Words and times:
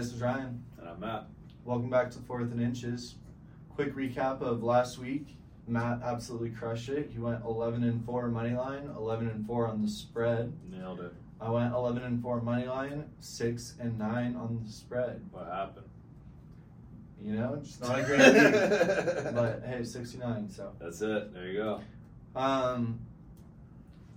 This 0.00 0.14
is 0.14 0.22
Ryan. 0.22 0.64
And 0.78 0.88
I'm 0.88 0.98
Matt. 0.98 1.26
Welcome 1.66 1.90
back 1.90 2.10
to 2.12 2.18
Fourth 2.20 2.50
and 2.52 2.58
Inches. 2.62 3.16
Quick 3.74 3.94
recap 3.94 4.40
of 4.40 4.62
last 4.62 4.96
week. 4.98 5.36
Matt 5.68 6.00
absolutely 6.02 6.48
crushed 6.48 6.88
it. 6.88 7.10
He 7.12 7.18
went 7.18 7.44
11 7.44 7.84
and 7.84 8.02
4 8.06 8.28
money 8.28 8.56
line, 8.56 8.90
11 8.96 9.28
and 9.28 9.46
4 9.46 9.68
on 9.68 9.82
the 9.82 9.88
spread. 9.90 10.54
Nailed 10.70 11.00
it. 11.00 11.12
I 11.38 11.50
went 11.50 11.74
11 11.74 12.02
and 12.02 12.22
4 12.22 12.40
money 12.40 12.64
line, 12.66 13.10
6 13.20 13.74
and 13.78 13.98
9 13.98 14.36
on 14.36 14.62
the 14.64 14.72
spread. 14.72 15.20
What 15.32 15.48
happened? 15.48 15.84
You 17.22 17.34
know, 17.34 17.60
just 17.62 17.82
not 17.82 17.98
a 17.98 18.02
great 18.02 18.20
week. 19.24 19.34
But 19.34 19.64
hey, 19.66 19.84
69. 19.84 20.48
So, 20.48 20.72
That's 20.80 21.02
it. 21.02 21.34
There 21.34 21.46
you 21.46 21.58
go. 21.58 21.80
um, 22.34 23.00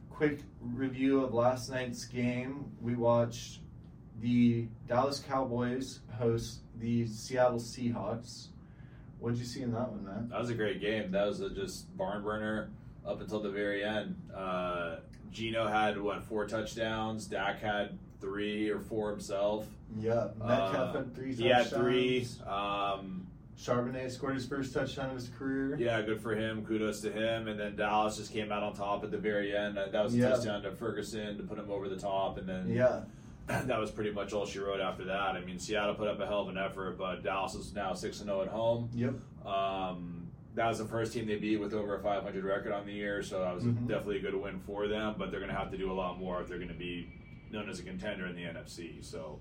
quick 0.10 0.44
review 0.62 1.26
of 1.26 1.34
last 1.34 1.70
night's 1.70 2.06
game. 2.06 2.72
We 2.80 2.96
watched 2.96 3.60
the 4.24 4.68
Dallas 4.88 5.20
Cowboys 5.20 6.00
host 6.18 6.62
the 6.80 7.06
Seattle 7.08 7.60
Seahawks. 7.60 8.48
What'd 9.20 9.38
you 9.38 9.46
see 9.46 9.62
in 9.62 9.74
that 9.74 9.92
one, 9.92 10.06
man? 10.06 10.30
That 10.30 10.40
was 10.40 10.50
a 10.50 10.54
great 10.54 10.80
game. 10.80 11.12
That 11.12 11.28
was 11.28 11.42
a 11.42 11.50
just 11.50 11.96
barn 11.98 12.24
burner 12.24 12.70
up 13.06 13.20
until 13.20 13.42
the 13.42 13.50
very 13.52 13.84
end. 13.84 14.16
Uh, 14.34 14.98
Gino 15.32 15.68
had 15.68 16.02
what 16.02 16.24
four 16.24 16.46
touchdowns. 16.48 17.26
Dak 17.26 17.60
had 17.60 17.98
three 18.22 18.70
or 18.70 18.80
four 18.80 19.12
himself. 19.12 19.68
Yeah, 20.00 20.30
Metcalf 20.40 20.74
Uh, 20.76 20.94
had 21.00 21.16
three. 21.16 21.36
He 21.36 21.48
had 21.48 21.68
three. 21.68 22.26
Um, 22.48 23.28
Charbonnet 23.58 24.10
scored 24.12 24.36
his 24.36 24.46
first 24.48 24.74
touchdown 24.74 25.10
of 25.10 25.16
his 25.16 25.30
career. 25.38 25.76
yeah, 25.78 26.02
good 26.02 26.22
for 26.22 26.34
him. 26.34 26.66
Kudos 26.66 27.02
to 27.02 27.12
him. 27.12 27.48
And 27.50 27.60
then 27.60 27.76
Dallas 27.76 28.18
just 28.18 28.32
came 28.32 28.52
out 28.54 28.64
on 28.64 28.74
top 28.74 29.04
at 29.04 29.12
the 29.12 29.18
very 29.18 29.56
end. 29.56 29.76
That 29.76 29.92
that 29.92 30.02
was 30.04 30.14
a 30.16 30.18
Yeah. 30.18 30.30
touchdown 30.30 30.62
to 30.64 30.72
Ferguson 30.72 31.38
to 31.38 31.44
put 31.44 31.58
him 31.60 31.70
over 31.70 31.90
the 31.90 31.98
top. 31.98 32.38
And 32.38 32.48
then 32.48 32.70
Yeah, 32.70 33.02
that 33.48 33.80
was 33.80 33.92
pretty 33.92 34.12
much 34.12 34.34
all 34.34 34.46
she 34.46 34.60
wrote 34.60 34.80
after 34.80 35.04
that. 35.06 35.20
I 35.36 35.42
mean, 35.42 35.60
Seattle 35.60 35.96
put 35.96 36.08
up 36.08 36.20
a 36.20 36.26
hell 36.26 36.42
of 36.42 36.50
an 36.50 36.58
effort, 36.58 36.98
but 36.98 37.24
Dallas 37.24 37.56
is 37.56 37.74
now 37.74 37.94
six 37.94 38.20
and 38.20 38.28
zero 38.28 38.42
at 38.42 38.48
home. 38.48 38.90
Yep. 38.94 39.16
Um, 39.46 40.28
that 40.56 40.68
was 40.68 40.78
the 40.78 40.86
first 40.86 41.14
team 41.14 41.26
they 41.28 41.36
beat 41.36 41.58
with 41.58 41.74
over 41.74 41.96
a 41.96 42.00
500 42.02 42.44
record 42.44 42.72
on 42.72 42.86
the 42.86 42.94
year, 42.94 43.24
so 43.24 43.40
that 43.40 43.54
was 43.56 43.64
Mhm. 43.64 43.88
definitely 43.88 44.18
a 44.18 44.22
good 44.22 44.36
win 44.36 44.60
for 44.60 44.88
them. 44.88 45.16
But 45.18 45.32
they're 45.32 45.40
going 45.40 45.52
to 45.52 45.58
have 45.58 45.72
to 45.72 45.78
do 45.78 45.92
a 45.92 45.94
lot 45.94 46.20
more 46.20 46.42
if 46.42 46.48
they're 46.48 46.58
going 46.60 46.70
to 46.70 46.74
be 46.76 47.08
known 47.52 47.70
as 47.70 47.80
a 47.80 47.84
contender 47.84 48.28
in 48.28 48.36
the 48.36 48.44
NFC. 48.44 49.02
So, 49.04 49.40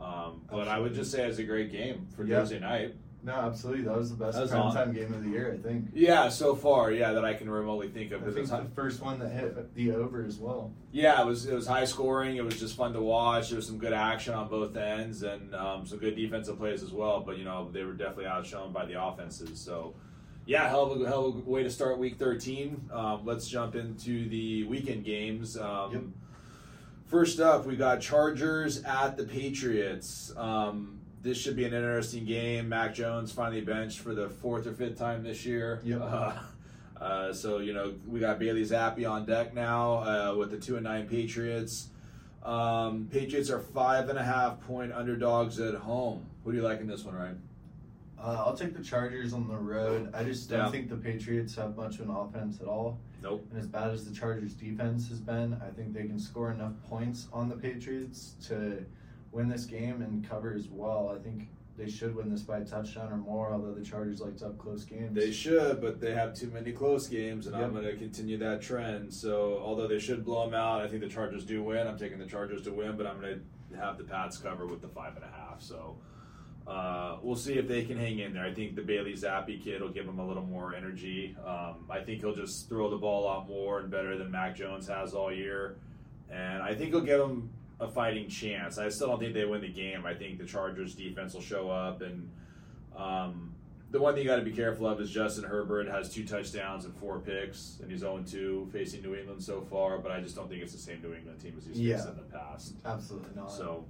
um, 0.00 0.42
but 0.50 0.66
I 0.68 0.78
would 0.78 0.94
just 0.94 1.10
say 1.12 1.26
it's 1.28 1.38
a 1.38 1.44
great 1.44 1.70
game 1.70 2.06
for 2.16 2.24
Yeah. 2.24 2.40
Thursday 2.40 2.58
night. 2.60 2.94
No, 3.22 3.32
absolutely. 3.32 3.82
That 3.82 3.96
was 3.96 4.10
the 4.10 4.16
best 4.24 4.38
was 4.38 4.50
primetime 4.50 4.94
game 4.94 5.12
of 5.12 5.24
the 5.24 5.30
year, 5.30 5.52
I 5.52 5.62
think. 5.62 5.88
Yeah, 5.92 6.28
so 6.28 6.54
far, 6.54 6.92
yeah, 6.92 7.12
that 7.12 7.24
I 7.24 7.34
can 7.34 7.50
remotely 7.50 7.88
think 7.88 8.12
of. 8.12 8.26
I 8.26 8.30
think 8.30 8.48
the 8.48 8.64
first 8.74 9.02
one 9.02 9.18
that 9.18 9.30
hit 9.30 9.74
the 9.74 9.92
over 9.92 10.24
as 10.24 10.38
well. 10.38 10.70
yeah, 10.92 11.20
it 11.20 11.26
was 11.26 11.44
it 11.46 11.54
was 11.54 11.66
high 11.66 11.84
scoring. 11.84 12.36
It 12.36 12.44
was 12.44 12.58
just 12.58 12.76
fun 12.76 12.92
to 12.92 13.02
watch. 13.02 13.48
There 13.50 13.56
was 13.56 13.66
some 13.66 13.78
good 13.78 13.92
action 13.92 14.34
on 14.34 14.48
both 14.48 14.76
ends 14.76 15.24
and 15.24 15.54
um, 15.54 15.84
some 15.86 15.98
good 15.98 16.14
defensive 16.16 16.58
plays 16.58 16.82
as 16.82 16.92
well. 16.92 17.20
But 17.20 17.38
you 17.38 17.44
know 17.44 17.68
they 17.72 17.82
were 17.84 17.92
definitely 17.92 18.26
outshone 18.26 18.72
by 18.72 18.86
the 18.86 19.02
offenses. 19.02 19.58
So 19.60 19.94
yeah, 20.46 20.68
hell 20.68 20.90
of 20.92 21.00
a, 21.02 21.06
hell 21.06 21.26
of 21.26 21.36
a 21.36 21.50
way 21.50 21.62
to 21.64 21.70
start 21.70 21.98
week 21.98 22.18
13. 22.18 22.88
Um, 22.92 23.22
let's 23.26 23.48
jump 23.48 23.74
into 23.74 24.28
the 24.28 24.62
weekend 24.64 25.04
games. 25.04 25.56
Um, 25.58 25.92
Yep. 25.92 26.02
First 27.06 27.40
up, 27.40 27.64
we 27.66 27.74
got 27.74 28.00
Chargers 28.02 28.82
at 28.84 29.16
the 29.16 29.24
Patriots. 29.24 30.30
Um, 30.36 30.97
this 31.22 31.38
should 31.38 31.56
be 31.56 31.64
an 31.64 31.74
interesting 31.74 32.24
game. 32.24 32.68
Mac 32.68 32.94
Jones 32.94 33.32
finally 33.32 33.60
benched 33.60 34.00
for 34.00 34.14
the 34.14 34.28
fourth 34.28 34.66
or 34.66 34.72
fifth 34.72 34.98
time 34.98 35.22
this 35.22 35.44
year. 35.44 35.80
Yep. 35.84 36.00
Uh, 36.02 36.32
uh, 37.00 37.32
so 37.32 37.58
you 37.58 37.72
know 37.72 37.94
we 38.06 38.20
got 38.20 38.38
Bailey 38.38 38.62
Zappe 38.62 39.08
on 39.08 39.24
deck 39.26 39.54
now 39.54 39.98
uh, 39.98 40.34
with 40.36 40.50
the 40.50 40.58
two 40.58 40.76
and 40.76 40.84
nine 40.84 41.08
Patriots. 41.08 41.88
Um, 42.42 43.08
Patriots 43.10 43.50
are 43.50 43.60
five 43.60 44.08
and 44.08 44.18
a 44.18 44.22
half 44.22 44.60
point 44.60 44.92
underdogs 44.92 45.58
at 45.60 45.74
home. 45.74 46.24
Who 46.44 46.52
do 46.52 46.58
you 46.58 46.64
like 46.64 46.80
in 46.80 46.86
this 46.86 47.04
one, 47.04 47.14
Ryan? 47.14 47.42
Uh, 48.18 48.42
I'll 48.46 48.56
take 48.56 48.76
the 48.76 48.82
Chargers 48.82 49.32
on 49.32 49.46
the 49.46 49.56
road. 49.56 50.10
I 50.12 50.24
just 50.24 50.50
don't 50.50 50.60
Yeah. 50.60 50.70
think 50.70 50.88
the 50.88 50.96
Patriots 50.96 51.54
have 51.54 51.76
much 51.76 52.00
of 52.00 52.08
an 52.08 52.10
offense 52.10 52.60
at 52.60 52.66
all. 52.66 52.98
Nope. 53.22 53.46
And 53.50 53.60
as 53.60 53.66
bad 53.68 53.90
as 53.90 54.08
the 54.08 54.14
Chargers 54.14 54.54
defense 54.54 55.08
has 55.08 55.20
been, 55.20 55.54
I 55.64 55.70
think 55.70 55.92
they 55.92 56.04
can 56.04 56.18
score 56.18 56.50
enough 56.50 56.72
points 56.88 57.28
on 57.32 57.48
the 57.48 57.56
Patriots 57.56 58.34
to 58.48 58.84
win 59.32 59.48
this 59.48 59.64
game 59.64 60.02
and 60.02 60.28
cover 60.28 60.52
as 60.54 60.68
well. 60.68 61.14
I 61.14 61.22
think 61.22 61.48
they 61.76 61.88
should 61.88 62.14
win 62.14 62.28
this 62.28 62.42
by 62.42 62.58
a 62.58 62.64
touchdown 62.64 63.12
or 63.12 63.16
more, 63.16 63.52
although 63.52 63.72
the 63.72 63.84
Chargers 63.84 64.20
like 64.20 64.36
to 64.38 64.46
have 64.46 64.58
close 64.58 64.84
games. 64.84 65.14
They 65.14 65.30
should, 65.30 65.80
but 65.80 66.00
they 66.00 66.12
have 66.12 66.34
too 66.34 66.50
many 66.50 66.72
close 66.72 67.06
games, 67.06 67.46
and 67.46 67.54
I'm 67.54 67.72
going 67.72 67.84
to 67.84 67.94
continue 67.96 68.36
that 68.38 68.60
trend. 68.60 69.14
So, 69.14 69.60
although 69.64 69.86
they 69.86 70.00
should 70.00 70.24
blow 70.24 70.44
them 70.44 70.54
out, 70.54 70.80
I 70.80 70.88
think 70.88 71.02
the 71.02 71.08
Chargers 71.08 71.44
do 71.44 71.62
win. 71.62 71.86
I'm 71.86 71.96
taking 71.96 72.18
the 72.18 72.26
Chargers 72.26 72.62
to 72.62 72.72
win, 72.72 72.96
but 72.96 73.06
I'm 73.06 73.20
going 73.20 73.40
to 73.70 73.76
have 73.78 73.96
the 73.96 74.04
Pats 74.04 74.38
cover 74.38 74.66
with 74.66 74.82
the 74.82 74.88
five 74.88 75.14
and 75.14 75.24
a 75.24 75.28
half. 75.28 75.62
So, 75.62 75.96
uh, 76.66 77.18
we'll 77.22 77.36
see 77.36 77.54
if 77.54 77.68
they 77.68 77.84
can 77.84 77.96
hang 77.96 78.18
in 78.18 78.34
there. 78.34 78.44
I 78.44 78.52
think 78.52 78.74
the 78.74 78.82
Bailey 78.82 79.12
Zappe 79.14 79.62
kid 79.62 79.80
will 79.80 79.88
give 79.88 80.04
them 80.04 80.18
a 80.18 80.26
little 80.26 80.42
more 80.44 80.74
energy. 80.74 81.36
Um, 81.46 81.86
I 81.88 82.00
think 82.00 82.20
he'll 82.20 82.34
just 82.34 82.68
throw 82.68 82.90
the 82.90 82.98
ball 82.98 83.24
a 83.24 83.26
lot 83.26 83.48
more 83.48 83.78
and 83.78 83.90
better 83.90 84.18
than 84.18 84.30
Mac 84.30 84.56
Jones 84.56 84.88
has 84.88 85.14
all 85.14 85.32
year, 85.32 85.76
and 86.28 86.60
I 86.60 86.74
think 86.74 86.90
he'll 86.90 87.00
give 87.00 87.20
them 87.20 87.50
a 87.80 87.88
fighting 87.88 88.28
chance. 88.28 88.78
I 88.78 88.88
still 88.88 89.08
don't 89.08 89.20
think 89.20 89.34
they 89.34 89.44
win 89.44 89.60
the 89.60 89.68
game. 89.68 90.04
I 90.04 90.14
think 90.14 90.38
the 90.38 90.44
Chargers 90.46 90.94
defense 90.94 91.34
will 91.34 91.42
show 91.42 91.70
up 91.70 92.02
and. 92.02 92.28
Um, 92.96 93.54
the 93.90 93.98
one 93.98 94.12
thing 94.12 94.22
you 94.22 94.28
got 94.28 94.36
to 94.36 94.42
be 94.42 94.50
careful 94.52 94.86
of 94.86 95.00
is 95.00 95.10
Justin 95.10 95.44
Herbert 95.44 95.88
has 95.88 96.12
two 96.12 96.22
touchdowns 96.26 96.84
and 96.84 96.94
four 96.96 97.20
picks, 97.20 97.78
and 97.80 97.90
he's 97.90 98.00
0 98.00 98.22
2 98.28 98.68
facing 98.70 99.00
New 99.00 99.14
England 99.14 99.42
so 99.42 99.62
far. 99.62 99.96
But 99.96 100.12
I 100.12 100.20
just 100.20 100.36
don't 100.36 100.46
think 100.46 100.62
it's 100.62 100.72
the 100.72 100.78
same 100.78 101.00
New 101.00 101.14
England 101.14 101.40
team 101.40 101.54
as 101.56 101.64
he's 101.66 101.80
Yeah. 101.80 101.96
faced 101.96 102.08
in 102.08 102.16
the 102.16 102.22
past. 102.24 102.74
Absolutely 102.84 103.30
not. 103.34 103.50
So, 103.50 103.86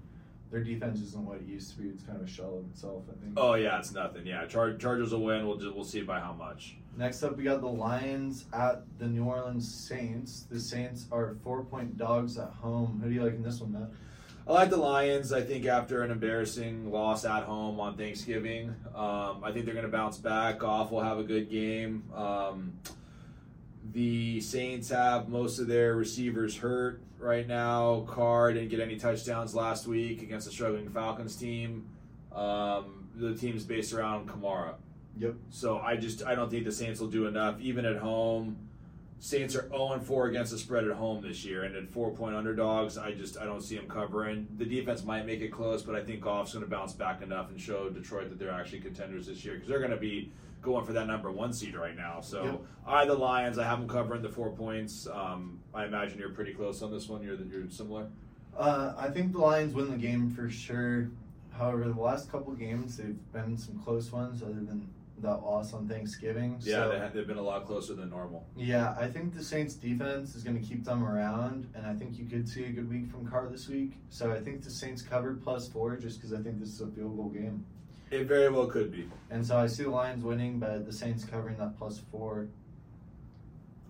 Their 0.51 0.65
defense 0.65 1.01
isn't 1.01 1.25
what 1.27 1.37
it 1.39 1.47
used 1.47 1.73
to 1.77 1.83
be. 1.83 1.89
It's 1.91 2.03
kind 2.03 2.17
of 2.21 2.27
a 2.27 2.31
shell 2.31 2.59
of 2.59 2.71
itself, 2.71 3.05
I 3.11 3.23
think. 3.23 3.35
oh 3.37 3.55
yeah, 3.55 3.79
it's 3.79 3.93
nothing. 3.93 4.27
Yeah, 4.27 4.47
Char- 4.47 4.77
Chargers 4.77 5.13
will 5.13 5.23
win. 5.25 5.47
We'll 5.47 5.57
just, 5.59 5.75
we'll 5.75 5.85
see 5.85 6.01
by 6.03 6.21
how 6.21 6.33
much. 6.33 6.77
Next 6.97 7.23
up, 7.23 7.37
we 7.37 7.45
got 7.45 7.61
the 7.61 7.69
Lions 7.69 8.47
at 8.53 8.83
the 8.99 9.07
New 9.07 9.25
Orleans 9.25 9.73
Saints. 9.73 10.47
The 10.51 10.59
Saints 10.59 11.07
are 11.13 11.37
four 11.45 11.63
point 11.65 11.97
dogs 11.99 12.39
at 12.39 12.49
home. 12.49 13.01
Who 13.03 13.09
do 13.11 13.15
you 13.15 13.23
like 13.23 13.35
in 13.35 13.43
this 13.43 13.61
one, 13.61 13.73
Matt? 13.73 13.91
I 14.49 14.53
like 14.53 14.71
the 14.71 14.79
Lions. 14.79 15.33
I 15.35 15.43
think 15.43 15.67
after 15.67 16.03
an 16.03 16.11
embarrassing 16.11 16.91
loss 16.91 17.27
at 17.27 17.43
home 17.43 17.79
on 17.81 17.99
Thanksgiving, 17.99 18.75
um, 18.95 19.45
I 19.45 19.53
think 19.53 19.67
they're 19.67 19.75
going 19.75 19.85
to 19.87 19.93
bounce 19.93 20.17
back. 20.17 20.61
Goff 20.61 20.91
will 20.91 21.03
have 21.03 21.19
a 21.19 21.23
good 21.23 21.51
game. 21.51 22.05
Um, 22.15 22.73
the 23.93 24.41
Saints 24.41 24.91
have 24.91 25.29
most 25.29 25.59
of 25.59 25.67
their 25.67 25.95
receivers 25.95 26.57
hurt 26.57 27.01
right 27.19 27.47
now. 27.47 28.05
Carr 28.09 28.53
didn't 28.53 28.69
get 28.69 28.81
any 28.81 28.97
touchdowns 28.97 29.55
last 29.55 29.87
week 29.87 30.23
against 30.23 30.47
the 30.47 30.53
struggling 30.53 30.89
Falcons 30.91 31.37
team. 31.37 31.89
Um, 32.35 33.09
the 33.15 33.35
team's 33.35 33.65
based 33.65 33.93
around 33.93 34.29
Kamara. 34.29 34.75
Yep. 35.19 35.35
So 35.51 35.79
I 35.79 35.97
just 35.97 36.25
I 36.25 36.35
don't 36.35 36.51
think 36.51 36.65
the 36.65 36.73
Saints 36.73 37.01
will 37.01 37.09
do 37.09 37.27
enough, 37.27 37.61
even 37.61 37.85
at 37.85 37.97
home. 37.97 38.57
Saints 39.21 39.57
are 39.57 39.69
0 39.71 40.01
4 40.05 40.29
against 40.29 40.53
the 40.53 40.59
spread 40.59 40.85
at 40.85 40.93
home 40.93 41.21
this 41.21 41.45
year, 41.45 41.65
and 41.65 41.75
at 41.75 41.91
four 41.91 42.13
point 42.13 42.37
underdogs, 42.37 42.97
I 42.97 43.13
just 43.13 43.37
I 43.37 43.45
don't 43.47 43.63
see 43.63 43.75
them 43.75 43.89
covering. 43.89 44.47
The 44.59 44.65
defense 44.65 45.03
might 45.03 45.27
make 45.27 45.41
it 45.41 45.49
close, 45.49 45.83
but 45.83 45.97
I 45.97 46.05
think 46.05 46.21
Goff's 46.21 46.53
going 46.53 46.65
to 46.65 46.71
bounce 46.71 46.93
back 46.93 47.21
enough 47.21 47.51
and 47.51 47.61
show 47.61 47.89
Detroit 47.89 48.29
that 48.31 48.39
they're 48.39 48.53
actually 48.53 48.79
contenders 48.79 49.27
this 49.27 49.45
year 49.45 49.55
because 49.55 49.69
they're 49.69 49.81
going 49.81 49.91
to 49.91 49.97
be 49.97 50.31
going 50.63 50.85
for 50.85 50.93
that 50.93 51.07
number 51.07 51.31
one 51.31 51.53
seed 51.53 51.75
right 51.75 51.97
now. 51.97 52.21
So 52.21 52.45
Yep. 52.45 52.61
I 52.87 53.05
the 53.05 53.15
Lions, 53.15 53.59
I 53.59 53.65
have 53.65 53.79
them 53.81 53.89
covering 53.89 54.23
the 54.23 54.29
four 54.29 54.51
points. 54.51 55.07
Um, 55.07 55.61
I 55.75 55.85
imagine 55.85 56.19
you're 56.19 56.31
pretty 56.31 56.53
close 56.55 56.83
on 56.83 56.91
this 56.91 57.09
one. 57.09 57.23
You're 57.23 57.37
you're 57.37 57.69
similar. 57.71 58.09
Uh, 58.57 58.95
I 58.99 59.09
think 59.11 59.33
the 59.33 59.39
Lions 59.39 59.73
win 59.75 59.91
the 59.91 59.97
game 59.97 60.31
for 60.31 60.51
sure. 60.51 61.11
However, 61.53 61.85
the 61.89 62.01
last 62.01 62.31
couple 62.31 62.53
games, 62.55 62.97
they've 62.97 63.17
been 63.33 63.57
some 63.57 63.79
close 63.81 64.11
ones, 64.13 64.43
other 64.43 64.53
than 64.55 64.89
that 65.21 65.43
loss 65.43 65.73
on 65.73 65.89
Thanksgiving. 65.89 66.57
Yeah, 66.61 66.85
So, 66.85 66.89
they 66.91 66.99
have, 66.99 67.13
they've 67.13 67.27
been 67.27 67.39
a 67.39 67.43
lot 67.43 67.67
closer 67.67 67.95
than 67.95 68.11
normal. 68.11 68.47
yeah, 68.57 68.95
I 68.99 69.09
think 69.09 69.35
the 69.35 69.43
Saints 69.43 69.75
defense 69.75 70.37
is 70.37 70.45
going 70.45 70.61
to 70.61 70.65
keep 70.65 70.85
them 70.85 71.05
around, 71.05 71.69
and 71.75 71.85
I 71.87 71.95
think 71.95 72.17
you 72.19 72.27
could 72.27 72.49
see 72.49 72.65
a 72.67 72.71
good 72.71 72.89
week 72.89 73.11
from 73.11 73.27
Carr 73.27 73.49
this 73.49 73.69
week. 73.69 73.95
So 74.11 74.31
I 74.31 74.39
think 74.41 74.63
the 74.63 74.71
Saints 74.71 75.03
covered 75.03 75.43
plus 75.43 75.69
four, 75.69 75.97
just 75.97 76.19
because 76.19 76.33
I 76.33 76.41
think 76.43 76.61
this 76.61 76.69
is 76.69 76.81
a 76.81 76.87
field 76.87 77.17
goal 77.17 77.31
game. 77.31 77.65
It 78.11 78.25
very 78.27 78.51
well 78.51 78.67
could 78.67 78.91
be. 78.91 79.09
And 79.31 79.47
so 79.47 79.59
I 79.59 79.67
see 79.67 79.83
the 79.83 79.91
Lions 79.91 80.25
winning, 80.25 80.59
but 80.59 80.87
the 80.87 80.93
Saints 80.93 81.25
covering 81.25 81.57
that 81.59 81.77
plus 81.79 82.01
four. 82.11 82.49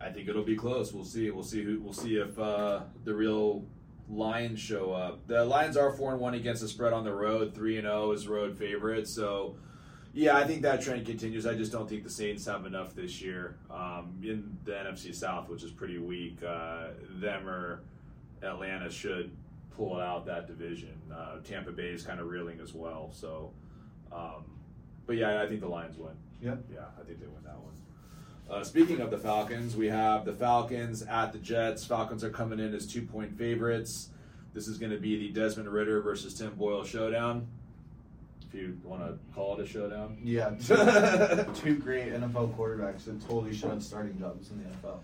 I 0.01 0.11
think 0.11 0.29
it'll 0.29 0.45
be 0.45 0.57
close. 0.57 0.93
We'll 0.93 1.05
see. 1.05 1.31
We'll 1.31 1.45
see 1.45 1.63
who. 1.63 1.81
We'll 1.81 1.93
see 1.93 2.17
if 2.17 2.39
uh, 2.39 2.81
the 3.05 3.15
real 3.15 3.65
Lions 4.09 4.61
show 4.61 4.93
up. 4.93 5.27
The 5.27 5.45
Lions 5.45 5.77
are 5.77 5.93
four 5.93 6.13
and 6.13 6.21
one 6.21 6.35
against 6.35 6.63
the 6.63 6.69
spread 6.69 6.93
on 6.93 7.05
the 7.05 7.13
road. 7.13 7.55
Three 7.55 7.77
and 7.79 7.85
zero 7.85 8.13
is 8.13 8.27
road 8.27 8.57
favorite. 8.57 9.07
So, 9.09 9.57
yeah, 10.15 10.37
I 10.37 10.45
think 10.45 10.63
that 10.63 10.83
trend 10.83 11.05
continues. 11.05 11.47
I 11.47 11.55
just 11.55 11.73
don't 11.73 11.89
think 11.89 12.05
the 12.05 12.11
Saints 12.11 12.47
have 12.47 12.65
enough 12.65 12.95
this 12.95 13.21
year 13.21 13.57
um, 13.71 14.19
in 14.23 14.57
the 14.65 14.73
NFC 14.73 15.15
South, 15.15 15.49
which 15.49 15.63
is 15.63 15.71
pretty 15.71 15.99
weak. 15.99 16.39
Uh, 16.43 16.89
them 17.21 17.49
or 17.49 17.83
Atlanta 18.43 18.91
should 18.91 19.31
pull 19.77 20.01
out 20.01 20.27
that 20.27 20.47
division. 20.47 20.95
Uh, 21.13 21.39
Tampa 21.45 21.73
Bay 21.73 21.89
is 21.89 22.03
kind 22.03 22.19
of 22.21 22.29
reeling 22.29 22.61
as 22.61 22.73
well. 22.73 23.11
So, 23.13 23.53
um, 24.13 24.45
but 25.07 25.17
yeah, 25.17 25.43
I 25.43 25.47
think 25.47 25.61
the 25.61 25.69
Lions 25.69 25.97
win. 25.97 26.13
Yeah, 26.43 26.57
Yeah, 26.73 26.81
I 27.01 27.05
think 27.05 27.21
they 27.21 27.27
win 27.27 27.43
that 27.45 27.59
one. 27.59 27.75
Uh, 28.51 28.65
speaking 28.65 29.01
of 29.01 29.11
the 29.11 29.19
Falcons, 29.19 29.77
we 29.77 29.89
have 29.89 30.25
the 30.25 30.33
Falcons 30.33 31.03
at 31.03 31.33
the 31.33 31.39
Jets. 31.39 31.85
Falcons 31.85 32.25
are 32.25 32.31
coming 32.31 32.61
in 32.61 32.75
as 32.75 32.87
two 32.87 33.03
point 33.03 33.37
favorites. 33.37 34.11
This 34.55 34.69
is 34.69 34.79
going 34.79 34.93
to 34.93 34.99
be 34.99 35.19
the 35.19 35.29
Desmond 35.29 35.69
Ridder 35.69 36.01
versus 36.01 36.35
Tim 36.35 36.55
Boyle 36.55 36.85
showdown. 36.85 37.47
If 38.47 38.55
you 38.55 38.79
want 38.83 39.03
to 39.03 39.19
call 39.35 39.59
it 39.59 39.65
a 39.65 39.67
showdown. 39.67 40.19
Yeah, 40.25 40.51
two, 41.55 41.77
great 41.77 42.13
NFL 42.13 42.57
quarterbacks 42.57 43.05
that 43.05 43.21
totally 43.29 43.55
should 43.55 43.71
have 43.71 43.83
starting 43.83 44.19
jobs 44.19 44.51
in 44.51 44.63
the 44.63 44.71
NFL. 44.71 45.01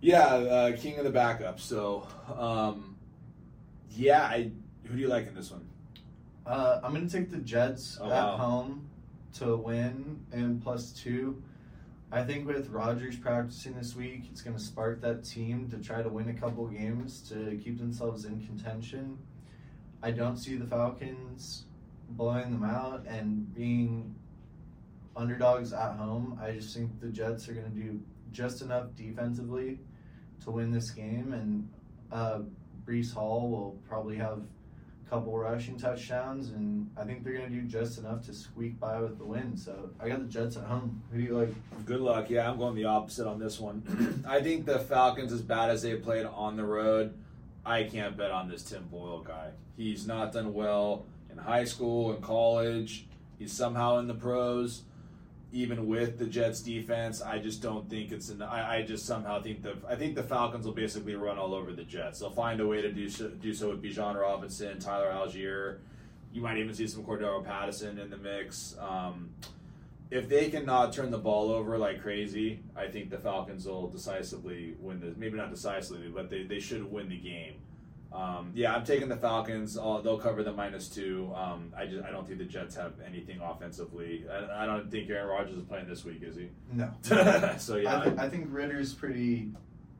Yeah, 0.00 0.24
uh, 0.24 0.76
king 0.76 0.98
of 0.98 1.04
the 1.04 1.10
backup. 1.10 1.58
So, 1.58 2.06
um, 2.38 2.96
yeah, 3.96 4.22
I, 4.22 4.50
who 4.84 4.94
do 4.94 5.00
you 5.00 5.08
like 5.08 5.26
in 5.26 5.34
this 5.34 5.50
one? 5.50 5.66
Uh, 6.46 6.80
I'm 6.82 6.92
going 6.94 7.08
to 7.08 7.12
take 7.18 7.30
the 7.30 7.38
Jets 7.38 7.98
Oh, 8.00 8.04
at 8.06 8.10
wow. 8.10 8.36
home 8.36 8.88
to 9.34 9.56
win 9.56 10.20
and 10.32 10.62
plus 10.62 10.92
two. 10.92 11.42
I 12.12 12.22
think 12.22 12.46
with 12.46 12.68
Rodgers 12.70 13.16
practicing 13.16 13.74
this 13.74 13.96
week, 13.96 14.26
it's 14.30 14.40
going 14.42 14.56
to 14.56 14.62
spark 14.62 15.00
that 15.02 15.24
team 15.24 15.68
to 15.70 15.78
try 15.78 16.02
to 16.02 16.08
win 16.08 16.28
a 16.28 16.34
couple 16.34 16.66
games 16.68 17.20
to 17.30 17.60
keep 17.62 17.78
themselves 17.78 18.24
in 18.24 18.46
contention. 18.46 19.18
I 20.02 20.12
don't 20.12 20.36
see 20.36 20.56
the 20.56 20.66
Falcons 20.66 21.64
blowing 22.10 22.52
them 22.52 22.62
out 22.64 23.04
and 23.08 23.52
being 23.54 24.14
underdogs 25.16 25.72
at 25.72 25.96
home. 25.96 26.38
I 26.40 26.52
just 26.52 26.76
think 26.76 27.00
the 27.00 27.08
Jets 27.08 27.48
are 27.48 27.54
going 27.54 27.72
to 27.72 27.76
do 27.80 28.00
just 28.30 28.62
enough 28.62 28.94
defensively 28.94 29.80
to 30.44 30.50
win 30.52 30.70
this 30.70 30.90
game, 30.90 31.32
and 31.32 31.68
uh, 32.12 32.40
Breece 32.84 33.12
Hall 33.12 33.50
will 33.50 33.76
probably 33.88 34.16
have 34.16 34.42
couple 35.08 35.36
rushing 35.38 35.78
touchdowns, 35.78 36.50
and 36.50 36.90
I 36.96 37.04
think 37.04 37.22
they're 37.22 37.34
going 37.34 37.48
to 37.48 37.54
do 37.54 37.62
just 37.62 37.98
enough 37.98 38.24
to 38.26 38.32
squeak 38.32 38.78
by 38.80 39.00
with 39.00 39.18
the 39.18 39.24
win. 39.24 39.56
So 39.56 39.90
I 40.00 40.08
got 40.08 40.18
the 40.18 40.26
Jets 40.26 40.56
at 40.56 40.64
home. 40.64 41.02
Who 41.12 41.18
do 41.18 41.24
you 41.24 41.38
like? 41.38 41.54
Good 41.84 42.00
luck. 42.00 42.28
Yeah, 42.28 42.50
I'm 42.50 42.58
going 42.58 42.74
the 42.74 42.86
opposite 42.86 43.26
on 43.26 43.38
this 43.38 43.60
one. 43.60 44.24
I 44.28 44.40
think 44.40 44.66
the 44.66 44.78
Falcons, 44.78 45.32
as 45.32 45.42
bad 45.42 45.70
as 45.70 45.82
they 45.82 45.94
played 45.94 46.26
on 46.26 46.56
the 46.56 46.64
road, 46.64 47.14
I 47.64 47.84
can't 47.84 48.16
bet 48.16 48.30
on 48.30 48.48
this 48.48 48.62
Tim 48.62 48.84
Boyle 48.84 49.20
guy. 49.20 49.50
He's 49.76 50.06
not 50.06 50.32
done 50.32 50.54
well 50.54 51.04
in 51.30 51.38
high 51.38 51.64
school 51.64 52.12
and 52.12 52.22
college. 52.22 53.06
He's 53.38 53.52
somehow 53.52 53.98
in 53.98 54.06
the 54.06 54.14
pros. 54.14 54.82
Even 55.56 55.86
with 55.86 56.18
the 56.18 56.26
Jets 56.26 56.60
defense, 56.60 57.22
I 57.22 57.38
just 57.38 57.62
don't 57.62 57.88
think 57.88 58.12
it's 58.12 58.28
an. 58.28 58.42
I, 58.42 58.76
I 58.76 58.82
just 58.82 59.06
somehow 59.06 59.40
think 59.40 59.62
the 59.62 59.74
I 59.88 59.94
think 59.94 60.14
the 60.14 60.22
Falcons 60.22 60.66
will 60.66 60.74
basically 60.74 61.14
run 61.14 61.38
all 61.38 61.54
over 61.54 61.72
the 61.72 61.82
Jets. 61.82 62.20
They'll 62.20 62.28
find 62.28 62.60
a 62.60 62.66
way 62.66 62.82
to 62.82 62.92
do 62.92 63.08
so, 63.08 63.28
do 63.28 63.54
so 63.54 63.70
with 63.70 63.82
Bijan 63.82 64.20
Robinson, 64.20 64.78
Tyler 64.78 65.10
Allgeier. 65.10 65.78
You 66.30 66.42
might 66.42 66.58
even 66.58 66.74
see 66.74 66.86
some 66.86 67.04
Cordarrelle 67.04 67.42
Patterson 67.42 67.98
in 67.98 68.10
the 68.10 68.18
mix. 68.18 68.76
Um, 68.78 69.30
if 70.10 70.28
they 70.28 70.50
cannot 70.50 70.92
turn 70.92 71.10
the 71.10 71.16
ball 71.16 71.50
over 71.50 71.78
like 71.78 72.02
crazy, 72.02 72.60
I 72.76 72.88
think 72.88 73.08
the 73.08 73.18
Falcons 73.18 73.64
will 73.64 73.88
decisively 73.88 74.74
win 74.78 75.00
the. 75.00 75.14
Maybe 75.16 75.38
not 75.38 75.50
decisively, 75.50 76.08
but 76.08 76.28
they, 76.28 76.42
they 76.42 76.60
should 76.60 76.84
win 76.92 77.08
the 77.08 77.16
game. 77.16 77.54
Um, 78.12 78.52
yeah, 78.54 78.74
I'm 78.74 78.84
taking 78.84 79.08
the 79.08 79.16
Falcons. 79.16 79.76
Uh, 79.76 80.00
they'll 80.02 80.18
cover 80.18 80.42
the 80.42 80.52
minus 80.52 80.88
two. 80.88 81.30
Um, 81.34 81.72
I 81.76 81.86
just 81.86 82.04
I 82.04 82.10
don't 82.10 82.26
think 82.26 82.38
the 82.38 82.44
Jets 82.44 82.74
have 82.76 82.94
anything 83.06 83.40
offensively. 83.40 84.24
I, 84.30 84.62
I 84.62 84.66
don't 84.66 84.90
think 84.90 85.10
Aaron 85.10 85.28
Rodgers 85.28 85.56
is 85.58 85.64
playing 85.64 85.86
this 85.88 86.04
week, 86.04 86.22
is 86.22 86.36
he? 86.36 86.48
No. 86.72 86.90
so 87.58 87.76
yeah, 87.76 88.00
I, 88.00 88.04
th- 88.04 88.18
I 88.18 88.28
think 88.28 88.46
Ridder's 88.50 88.94
pretty 88.94 89.50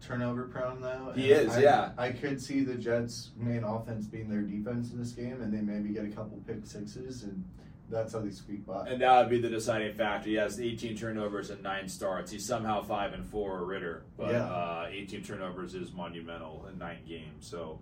turnover 0.00 0.44
prone 0.44 0.80
though. 0.80 1.12
He 1.14 1.32
is, 1.32 1.52
I, 1.56 1.60
yeah. 1.62 1.90
I 1.98 2.10
could 2.10 2.40
see 2.40 2.60
the 2.62 2.74
Jets' 2.74 3.30
main 3.36 3.64
offense 3.64 4.06
being 4.06 4.28
their 4.30 4.42
defense 4.42 4.92
in 4.92 4.98
this 4.98 5.12
game, 5.12 5.42
and 5.42 5.52
they 5.52 5.60
maybe 5.60 5.90
get 5.90 6.04
a 6.04 6.08
couple 6.08 6.38
pick 6.46 6.64
sixes, 6.64 7.24
and 7.24 7.44
that's 7.90 8.12
how 8.14 8.20
they 8.20 8.30
squeak 8.30 8.66
by. 8.66 8.88
and 8.88 9.00
that 9.02 9.20
would 9.20 9.30
be 9.30 9.40
the 9.40 9.48
deciding 9.48 9.94
factor. 9.94 10.28
He 10.28 10.34
has 10.36 10.58
18 10.60 10.96
turnovers 10.96 11.50
and 11.50 11.62
nine 11.62 11.88
starts. 11.88 12.30
He's 12.32 12.44
somehow 12.46 12.82
five 12.82 13.12
and 13.12 13.24
four 13.26 13.64
Ridder, 13.64 14.04
but 14.16 14.32
Yeah. 14.32 14.44
uh, 14.44 14.86
18 14.90 15.22
turnovers 15.22 15.74
is 15.74 15.92
monumental 15.92 16.66
in 16.72 16.78
nine 16.78 16.98
games. 17.06 17.46
So, 17.46 17.80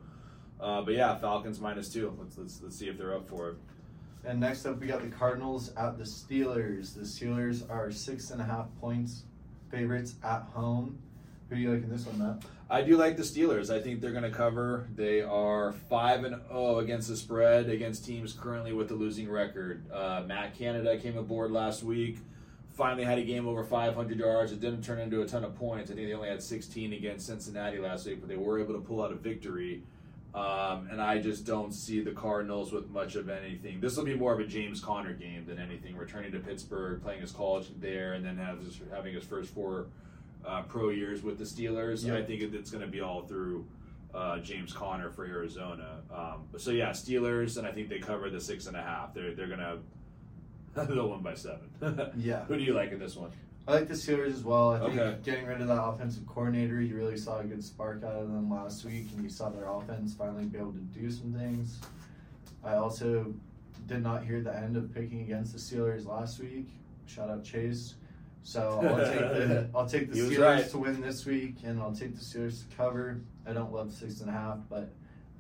uh, 0.61 0.83
but 0.83 0.95
yeah, 0.95 1.15
Falcons 1.17 1.61
minus 1.61 1.89
two. 1.89 2.17
Let's 2.19 2.39
let's 2.39 2.61
let's 2.63 2.77
see 2.77 2.89
if 2.89 2.99
they're 2.99 3.15
up 3.15 3.29
for 3.29 3.51
it. 3.51 3.57
And 4.27 4.41
next 4.41 4.65
up, 4.65 4.81
we 4.81 4.87
got 4.87 5.03
the 5.03 5.09
Cardinals 5.09 5.73
at 5.77 5.99
the 5.99 6.05
Steelers. 6.05 6.95
The 6.95 7.03
Steelers 7.03 7.69
are 7.71 7.91
six 7.91 8.31
and 8.31 8.41
a 8.41 8.45
half 8.45 8.67
points 8.81 9.25
favorites 9.71 10.15
at 10.23 10.43
home. 10.55 10.99
Who 11.49 11.57
do 11.57 11.61
you 11.61 11.73
like 11.73 11.83
in 11.83 11.91
this 11.91 12.07
one, 12.07 12.19
Matt? 12.19 12.43
I 12.71 12.83
do 12.83 12.97
like 12.97 13.17
the 13.17 13.23
Steelers. 13.23 13.71
I 13.71 13.81
think 13.81 14.01
they're 14.01 14.13
going 14.13 14.25
to 14.25 14.31
cover. 14.31 14.89
They 14.95 15.21
are 15.21 15.73
five 15.73 16.25
and 16.25 16.37
zero 16.49 16.79
against 16.79 17.09
the 17.09 17.17
spread 17.17 17.69
against 17.69 18.05
teams 18.07 18.33
currently 18.33 18.73
with 18.73 18.91
a 18.91 18.95
losing 18.95 19.31
record. 19.31 19.85
Uh, 19.93 20.23
Matt 20.27 20.57
Canada 20.57 20.97
came 20.97 21.19
aboard 21.19 21.51
last 21.51 21.83
week. 21.83 22.19
Finally 22.73 23.05
had 23.05 23.19
a 23.19 23.23
game 23.23 23.47
over 23.47 23.63
500 23.63 24.19
yards. 24.19 24.51
It 24.51 24.61
didn't 24.61 24.83
turn 24.83 24.99
into 24.99 25.23
a 25.23 25.27
ton 25.27 25.45
of 25.45 25.55
points. 25.55 25.91
I 25.91 25.95
think 25.95 26.09
they 26.09 26.15
only 26.15 26.29
had 26.29 26.43
16 26.43 26.93
against 26.93 27.27
Cincinnati 27.27 27.79
last 27.79 28.07
week, 28.07 28.21
but 28.21 28.29
they 28.29 28.37
were 28.37 28.59
able 28.59 28.75
to 28.75 28.81
pull 28.81 29.03
out 29.03 29.13
a 29.13 29.17
victory. 29.17 29.83
Um, 30.35 30.89
and 30.91 31.01
I 31.01 31.21
just 31.21 31.47
don't 31.47 31.73
see 31.73 32.01
the 32.01 32.11
Cardinals 32.11 32.73
with 32.73 32.91
much 32.91 33.15
of 33.15 33.29
anything. 33.29 33.81
This 33.81 33.97
will 33.97 34.05
be 34.05 34.17
more 34.17 34.33
of 34.33 34.41
a 34.41 34.47
James 34.47 34.81
Conner 34.81 35.13
game 35.13 35.47
than 35.47 35.61
anything. 35.61 35.97
Returning 35.97 36.33
to 36.33 36.41
Pittsburgh, 36.41 37.01
playing 37.03 37.21
his 37.21 37.31
college 37.31 37.69
there, 37.79 38.15
and 38.15 38.25
then 38.25 38.37
have 38.37 38.59
his, 38.59 38.81
having 38.93 39.15
his 39.15 39.23
first 39.23 39.55
four 39.55 39.87
uh, 40.45 40.63
pro 40.63 40.89
years 40.89 41.23
with 41.23 41.39
the 41.39 41.45
Steelers. 41.45 42.05
Yeah. 42.05 42.17
I 42.17 42.25
think 42.25 42.43
it's 42.43 42.71
going 42.71 42.85
to 42.85 42.91
be 42.91 43.01
all 43.01 43.23
through 43.23 43.65
uh, 44.13 44.39
James 44.41 44.73
Conner 44.73 45.11
for 45.11 45.25
Arizona. 45.25 46.01
Um, 46.13 46.45
so 46.59 46.73
yeah, 46.73 46.91
Steelers, 46.91 47.57
and 47.57 47.67
I 47.67 47.71
think 47.71 47.89
they 47.89 48.01
cover 48.01 48.29
the 48.29 48.41
six 48.41 48.67
and 48.67 48.77
a 48.77 48.83
half. 48.83 49.15
They're 49.15 49.35
they're 49.35 49.47
going 49.47 49.61
to 49.61 49.79
they'll 50.75 51.11
win 51.11 51.23
by 51.23 51.35
seven. 51.35 51.71
Yeah. 52.17 52.45
Who 52.47 52.57
do 52.57 52.63
you 52.63 52.75
like 52.75 52.93
in 52.93 52.99
this 52.99 53.17
one? 53.17 53.31
I 53.67 53.73
like 53.73 53.89
the 53.89 53.95
Steelers 53.95 54.29
as 54.35 54.45
well. 54.45 54.73
I 54.73 54.81
think 54.81 55.01
Okay. 55.01 55.17
getting 55.25 55.47
rid 55.47 55.61
of 55.63 55.69
that 55.69 55.83
offensive 55.83 56.27
coordinator, 56.27 56.83
you 56.83 56.97
really 56.97 57.17
saw 57.17 57.39
a 57.39 57.45
good 57.45 57.65
spark 57.65 58.05
out 58.05 58.15
of 58.17 58.29
them 58.31 58.51
last 58.51 58.85
week, 58.85 59.07
and 59.15 59.25
you 59.25 59.31
saw 59.31 59.49
their 59.49 59.67
offense 59.69 60.15
finally 60.15 60.45
be 60.45 60.59
able 60.59 60.73
to 60.73 60.79
do 60.81 61.11
some 61.11 61.33
things. 61.33 61.81
I 62.63 62.75
also 62.75 63.33
did 63.87 64.03
not 64.03 64.25
hear 64.25 64.43
the 64.43 64.55
end 64.55 64.77
of 64.77 64.93
picking 64.95 65.23
against 65.23 65.53
the 65.53 65.59
Steelers 65.59 66.05
last 66.07 66.41
week. 66.41 66.69
Shout 67.07 67.31
out 67.31 67.43
Chase. 67.45 67.95
So 68.43 68.81
I'll 68.83 68.97
take 69.11 69.19
the 69.21 69.69
I'll 69.75 69.89
take 69.89 70.13
the 70.13 70.19
Steelers 70.19 70.39
right. 70.57 70.71
to 70.71 70.79
win 70.79 71.01
this 71.01 71.25
week, 71.25 71.57
and 71.65 71.81
I'll 71.81 71.95
take 71.95 72.15
the 72.15 72.21
Steelers 72.21 72.69
to 72.69 72.77
cover. 72.77 73.21
I 73.47 73.55
don't 73.55 73.73
love 73.73 73.93
six 73.93 74.21
and 74.21 74.29
a 74.29 74.33
half, 74.33 74.59
but 74.69 74.91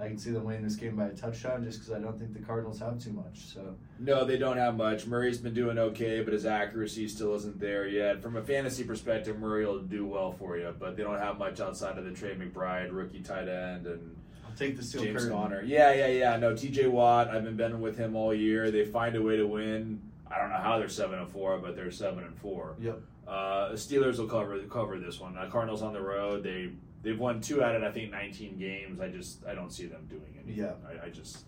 I 0.00 0.08
can 0.08 0.19
see 0.19 0.31
them 0.31 0.43
winning 0.44 0.64
this 0.64 0.75
game 0.75 0.96
by 0.96 1.06
a 1.06 1.12
touchdown 1.14 1.62
just 1.64 1.79
because 1.79 1.93
I 1.93 2.00
don't 2.00 2.19
think 2.19 2.32
the 2.32 2.41
Cardinals 2.41 2.81
have 2.81 2.99
too 2.99 3.12
much. 3.12 3.46
So 3.46 3.76
No, 4.00 4.25
they 4.25 4.37
don't 4.37 4.56
have 4.56 4.76
much. 4.76 5.06
Murray's 5.06 5.38
been 5.38 5.55
doing 5.55 5.79
okay, 5.79 6.20
but 6.20 6.32
his 6.32 6.46
accuracy 6.46 7.06
still 7.06 7.35
isn't 7.37 7.61
there 7.61 7.87
yet. 7.87 8.20
From 8.20 8.37
a 8.37 8.43
fantasy 8.43 8.82
perspective, 8.82 9.38
Murray 9.38 9.64
will 9.64 9.79
do 9.79 10.05
well 10.05 10.32
for 10.32 10.56
you, 10.56 10.75
but 10.79 10.96
they 10.96 11.05
don't 11.05 11.20
have 11.20 11.38
much 11.38 11.61
outside 11.61 11.96
of 11.96 12.05
the 12.05 12.11
Trey 12.11 12.35
McBride 12.35 12.88
rookie 12.91 13.20
tight 13.20 13.49
end 13.49 13.87
and 13.87 14.17
I'll 14.44 14.55
take 14.56 14.76
the 14.76 14.82
Steel 14.82 15.02
James 15.05 15.23
Curtain. 15.23 15.37
Conner. 15.37 15.62
Yeah, 15.62 15.93
yeah, 15.94 16.08
yeah. 16.08 16.37
No, 16.38 16.55
TJ 16.55 16.90
Watt. 16.90 17.29
I've 17.29 17.44
been 17.44 17.56
betting 17.56 17.81
with 17.81 17.97
him 17.97 18.17
all 18.17 18.35
year. 18.35 18.73
They 18.73 18.85
find 18.85 19.14
a 19.14 19.23
way 19.23 19.37
to 19.37 19.47
win. 19.47 20.02
I 20.29 20.38
don't 20.38 20.50
know 20.50 20.56
how 20.56 20.78
they're 20.78 20.88
seven 20.88 21.21
and 21.21 21.28
four, 21.28 21.59
but 21.59 21.76
they're 21.76 21.92
seven 21.92 22.25
and 22.25 22.37
four. 22.38 22.75
Yep. 22.80 23.00
Uh, 23.28 23.71
Steelers 23.73 24.19
will 24.19 24.26
cover 24.26 24.59
cover 24.64 24.99
this 24.99 25.21
one. 25.21 25.38
Uh, 25.38 25.49
Cardinals 25.50 25.83
on 25.83 25.92
the 25.92 26.00
road. 26.00 26.42
They 26.42 26.71
they've 27.04 27.18
won 27.18 27.40
two 27.40 27.62
out 27.62 27.76
of 27.76 27.84
I 27.84 27.92
think 27.92 28.11
19 28.11 28.58
games. 28.58 29.00
I 29.00 29.08
just 29.08 29.46
I 29.46 29.54
don't 29.54 29.70
see 29.70 29.87
them 29.87 30.06
doing 30.08 30.34
anything. 30.42 30.64
Yeah. 30.64 30.73
I, 30.88 31.06
I 31.06 31.11
just 31.11 31.44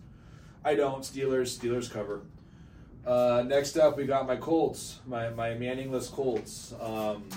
I 0.63 0.75
don't. 0.75 1.01
Steelers 1.01 1.57
Steelers 1.57 1.91
cover. 1.91 2.21
Uh, 3.05 3.43
next 3.45 3.77
up, 3.77 3.97
we 3.97 4.05
got 4.05 4.27
my 4.27 4.35
Colts, 4.35 4.99
my 5.05 5.29
my 5.29 5.53
Manningless 5.53 6.09
Colts. 6.09 6.73
Um, 6.79 7.29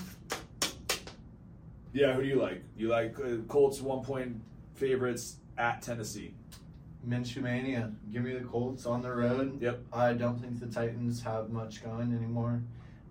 yeah, 1.93 2.13
who 2.13 2.21
do 2.21 2.27
you 2.27 2.41
like? 2.41 2.63
You 2.77 2.89
like 2.89 3.17
uh, 3.19 3.37
Colts 3.47 3.81
one 3.81 4.03
point 4.03 4.41
favorites 4.75 5.37
at 5.57 5.81
Tennessee. 5.81 6.33
Minshew 7.07 7.41
Mania. 7.41 7.91
Give 8.11 8.23
me 8.23 8.33
the 8.33 8.45
Colts 8.45 8.85
on 8.85 9.01
the 9.01 9.11
road. 9.11 9.61
Yep. 9.61 9.81
I 9.91 10.13
don't 10.13 10.39
think 10.39 10.59
the 10.59 10.67
Titans 10.67 11.23
have 11.23 11.49
much 11.49 11.83
going 11.83 12.13
anymore. 12.13 12.61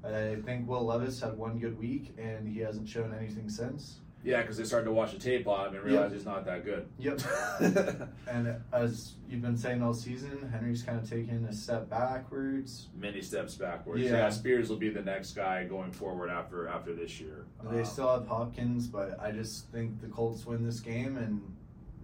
I 0.05 0.37
think 0.45 0.69
Will 0.69 0.85
Levis 0.85 1.21
had 1.21 1.37
one 1.37 1.59
good 1.59 1.79
week, 1.79 2.15
and 2.17 2.49
he 2.49 2.61
hasn't 2.61 2.89
shown 2.89 3.15
anything 3.19 3.49
since. 3.49 4.01
Yeah, 4.23 4.43
because 4.43 4.59
they 4.59 4.65
started 4.65 4.85
to 4.85 4.93
watch 4.93 5.13
the 5.13 5.19
tape 5.19 5.47
on 5.49 5.69
him 5.69 5.77
and 5.77 5.85
realize 5.85 6.13
he's 6.13 6.27
not 6.27 6.45
that 6.45 6.65
good. 6.65 6.87
Yep. 6.99 7.21
and 8.31 8.55
as 8.73 9.15
you've 9.29 9.41
been 9.41 9.57
saying 9.57 9.83
all 9.83 9.95
season, 9.95 10.49
Henry's 10.53 10.83
kind 10.83 10.99
of 10.99 11.09
taking 11.09 11.45
a 11.47 11.53
step 11.53 11.89
backwards. 11.89 12.89
Many 12.95 13.23
steps 13.23 13.55
backwards. 13.55 14.03
Yeah. 14.03 14.11
Yeah. 14.13 14.29
Spears 14.31 14.69
will 14.69 14.77
be 14.77 14.91
the 14.91 15.03
next 15.03 15.33
guy 15.35 15.65
going 15.65 15.91
forward 15.93 16.29
after 16.31 16.69
after 16.69 16.95
this 16.95 17.19
year. 17.21 17.47
They 17.71 17.79
Um, 17.81 17.85
still 17.85 18.09
have 18.13 18.27
Hopkins, 18.27 18.87
but 18.87 19.19
I 19.21 19.31
just 19.33 19.69
think 19.69 20.01
the 20.01 20.09
Colts 20.09 20.45
win 20.45 20.65
this 20.65 20.81
game, 20.81 21.17
and 21.17 21.41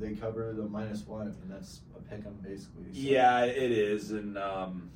they 0.01 0.15
cover 0.15 0.53
the 0.55 0.63
minus 0.65 1.07
one, 1.07 1.27
and 1.27 1.51
that's 1.51 1.81
a 1.97 2.01
pick 2.03 2.25
'em 2.25 2.39
basically. 2.43 2.85
So- 2.93 2.99
Yeah, 2.99 3.45
it 3.45 3.73
is, 3.73 4.13
and 4.13 4.39
um, 4.39 4.91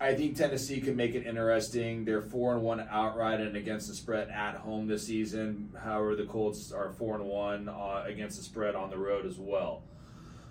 I 0.00 0.14
think 0.14 0.36
Tennessee 0.36 0.80
can 0.80 0.96
make 0.96 1.14
it 1.14 1.24
interesting. 1.24 2.04
They're 2.04 2.20
four 2.20 2.54
and 2.54 2.62
one 2.62 2.86
outright 2.90 3.40
and 3.40 3.56
against 3.56 3.88
the 3.88 3.94
spread 3.94 4.28
at 4.28 4.56
home 4.56 4.88
this 4.88 5.06
season. 5.06 5.72
However, 5.82 6.16
the 6.16 6.24
Colts 6.24 6.72
are 6.72 6.90
four 6.90 7.14
and 7.14 7.24
one 7.24 7.68
uh, 7.68 8.02
against 8.04 8.36
the 8.38 8.44
spread 8.44 8.74
on 8.74 8.90
the 8.90 8.98
road 8.98 9.24
as 9.24 9.38
well. 9.38 9.82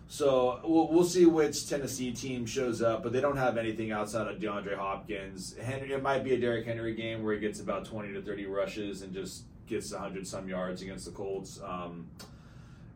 So 0.07 0.59
we'll, 0.63 0.89
we'll 0.91 1.03
see 1.03 1.25
which 1.25 1.67
Tennessee 1.67 2.11
team 2.11 2.45
shows 2.45 2.81
up, 2.81 3.03
but 3.03 3.11
they 3.11 3.21
don't 3.21 3.37
have 3.37 3.57
anything 3.57 3.91
outside 3.91 4.27
of 4.27 4.39
DeAndre 4.39 4.75
Hopkins. 4.75 5.55
Henry, 5.57 5.91
it 5.91 6.01
might 6.01 6.23
be 6.23 6.33
a 6.33 6.39
Derrick 6.39 6.65
Henry 6.65 6.93
game 6.93 7.23
where 7.23 7.33
he 7.33 7.39
gets 7.39 7.59
about 7.59 7.85
twenty 7.85 8.13
to 8.13 8.21
thirty 8.21 8.45
rushes 8.45 9.01
and 9.01 9.13
just 9.13 9.43
gets 9.67 9.93
hundred 9.93 10.25
some 10.27 10.47
yards 10.47 10.81
against 10.81 11.05
the 11.05 11.11
Colts. 11.11 11.59
Um, 11.65 12.09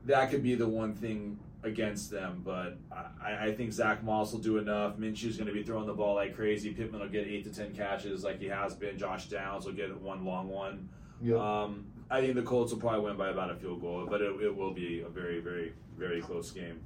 that 0.06 0.30
could 0.32 0.44
be 0.44 0.56
the 0.56 0.68
one 0.68 0.94
thing 0.94 1.40
against 1.68 2.10
them, 2.10 2.42
but 2.44 2.78
I, 2.92 3.48
I 3.48 3.56
think 3.56 3.72
Zach 3.72 4.04
Moss 4.04 4.32
will 4.32 4.40
do 4.40 4.58
enough. 4.58 4.98
Minshew's 4.98 5.38
going 5.38 5.48
to 5.48 5.54
be 5.54 5.64
throwing 5.64 5.88
the 5.88 5.94
ball 5.94 6.16
like 6.16 6.36
crazy. 6.36 6.72
Pittman 6.72 7.02
will 7.02 7.10
get 7.10 7.28
eight 7.28 7.44
to 7.44 7.54
ten 7.54 7.74
catches 7.74 8.24
like 8.24 8.40
he 8.40 8.48
has 8.48 8.74
been. 8.74 8.98
Josh 8.98 9.28
Downs 9.28 9.66
will 9.66 9.74
get 9.74 9.96
one 10.02 10.26
long 10.26 10.50
one. 10.50 10.90
Yep. 11.22 11.40
Um, 11.40 11.86
I 12.10 12.22
think 12.22 12.36
the 12.36 12.42
Colts 12.42 12.72
will 12.72 12.80
probably 12.80 13.02
win 13.02 13.18
by 13.18 13.30
about 13.30 13.52
a 13.52 13.56
field 13.56 13.82
goal, 13.82 14.08
but 14.10 14.22
it, 14.22 14.32
it 14.42 14.56
will 14.56 14.74
be 14.74 15.02
a 15.02 15.10
very, 15.10 15.40
very, 15.40 15.74
very 15.98 16.22
close 16.22 16.52
game. 16.52 16.80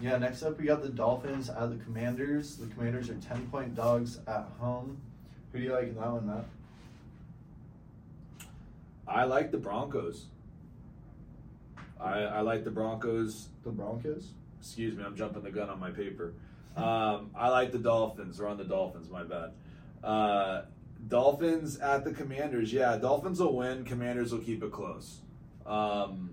Yeah, 0.00 0.16
next 0.18 0.42
up 0.42 0.58
we 0.58 0.66
got 0.66 0.82
the 0.82 0.88
Dolphins 0.88 1.48
at 1.48 1.70
the 1.70 1.84
Commanders. 1.84 2.56
The 2.56 2.66
Commanders 2.66 3.10
are 3.10 3.14
10 3.14 3.46
point 3.48 3.74
dogs 3.74 4.18
at 4.26 4.46
home. 4.58 4.98
Who 5.52 5.58
do 5.58 5.64
you 5.64 5.72
like 5.72 5.88
in 5.88 5.94
that 5.94 6.10
one, 6.10 6.26
Matt? 6.26 6.44
I 9.06 9.24
like 9.24 9.50
the 9.50 9.58
Broncos. 9.58 10.26
I, 12.04 12.20
I 12.20 12.40
like 12.42 12.64
the 12.64 12.70
Broncos. 12.70 13.48
The 13.64 13.70
Broncos? 13.70 14.30
Excuse 14.60 14.96
me, 14.96 15.04
I'm 15.04 15.16
jumping 15.16 15.42
the 15.42 15.50
gun 15.50 15.70
on 15.70 15.80
my 15.80 15.90
paper. 15.90 16.34
Um, 16.76 17.30
I 17.34 17.48
like 17.48 17.72
the 17.72 17.78
Dolphins. 17.78 18.38
We're 18.38 18.48
on 18.48 18.56
the 18.56 18.64
Dolphins, 18.64 19.08
my 19.08 19.22
bad. 19.22 19.52
Uh, 20.02 20.62
Dolphins 21.08 21.78
at 21.78 22.04
the 22.04 22.12
Commanders. 22.12 22.72
Yeah, 22.72 22.96
Dolphins 22.96 23.40
will 23.40 23.56
win. 23.56 23.84
Commanders 23.84 24.32
will 24.32 24.40
keep 24.40 24.62
it 24.62 24.72
close. 24.72 25.20
Um, 25.66 26.30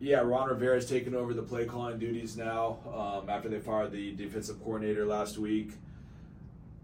yeah, 0.00 0.20
Ron 0.20 0.48
Rivera's 0.48 0.88
taken 0.88 1.14
over 1.14 1.32
the 1.32 1.42
play 1.42 1.64
calling 1.64 1.98
duties 1.98 2.36
now 2.36 2.78
um, 2.92 3.30
after 3.30 3.48
they 3.48 3.60
fired 3.60 3.92
the 3.92 4.12
defensive 4.12 4.62
coordinator 4.62 5.06
last 5.06 5.38
week. 5.38 5.72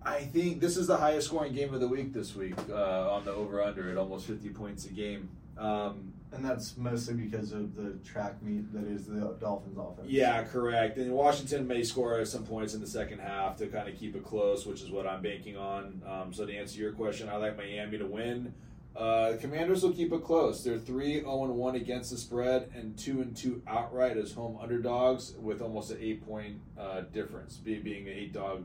I 0.03 0.21
think 0.21 0.61
this 0.61 0.77
is 0.77 0.87
the 0.87 0.97
highest 0.97 1.27
scoring 1.27 1.53
game 1.53 1.75
of 1.75 1.81
the 1.81 1.88
week 1.88 2.12
this 2.12 2.35
week 2.35 2.55
uh, 2.71 3.12
on 3.12 3.25
the 3.25 3.33
over 3.33 3.62
under 3.62 3.91
at 3.91 3.97
almost 3.97 4.27
50 4.27 4.49
points 4.50 4.87
a 4.87 4.91
game. 4.91 5.29
Um, 5.59 6.12
And 6.32 6.44
that's 6.44 6.76
mostly 6.76 7.14
because 7.14 7.52
of 7.52 7.75
the 7.75 7.99
track 8.04 8.42
meet 8.42 8.73
that 8.73 8.85
is 8.85 9.06
the 9.06 9.35
Dolphins 9.40 9.78
offense. 9.78 10.08
Yeah, 10.08 10.42
correct. 10.44 10.99
And 10.99 11.12
Washington 11.12 11.66
may 11.66 11.82
score 11.82 12.25
some 12.25 12.44
points 12.44 12.75
in 12.75 12.80
the 12.80 12.87
second 12.87 13.20
half 13.20 13.56
to 13.56 13.66
kind 13.66 13.88
of 13.88 13.99
keep 13.99 14.14
it 14.14 14.25
close, 14.25 14.66
which 14.66 14.82
is 14.82 14.90
what 14.90 15.06
I'm 15.06 15.23
banking 15.23 15.56
on. 15.56 16.02
Um, 16.06 16.32
so 16.35 16.44
to 16.44 16.54
answer 16.54 16.78
your 16.78 16.92
question, 16.92 17.28
I 17.28 17.37
like 17.37 17.56
Miami 17.56 17.99
to 17.99 18.06
win. 18.06 18.52
Uh, 18.94 19.37
Commanders 19.40 19.82
will 19.82 19.92
keep 19.92 20.12
it 20.12 20.25
close. 20.25 20.64
They're 20.64 20.76
three 20.76 21.20
zero 21.20 21.44
and 21.44 21.54
one 21.54 21.76
against 21.76 22.11
the 22.11 22.18
spread, 22.18 22.70
and 22.75 22.99
two 22.99 23.20
and 23.20 23.37
two 23.37 23.62
outright 23.68 24.16
as 24.16 24.32
home 24.32 24.58
underdogs, 24.61 25.35
with 25.40 25.62
almost 25.62 25.92
an 25.92 25.99
eight 26.00 26.26
point 26.26 26.56
uh, 26.78 27.02
difference, 27.12 27.58
be, 27.58 27.78
being 27.78 28.08
an 28.08 28.14
eight 28.14 28.32
dog, 28.32 28.64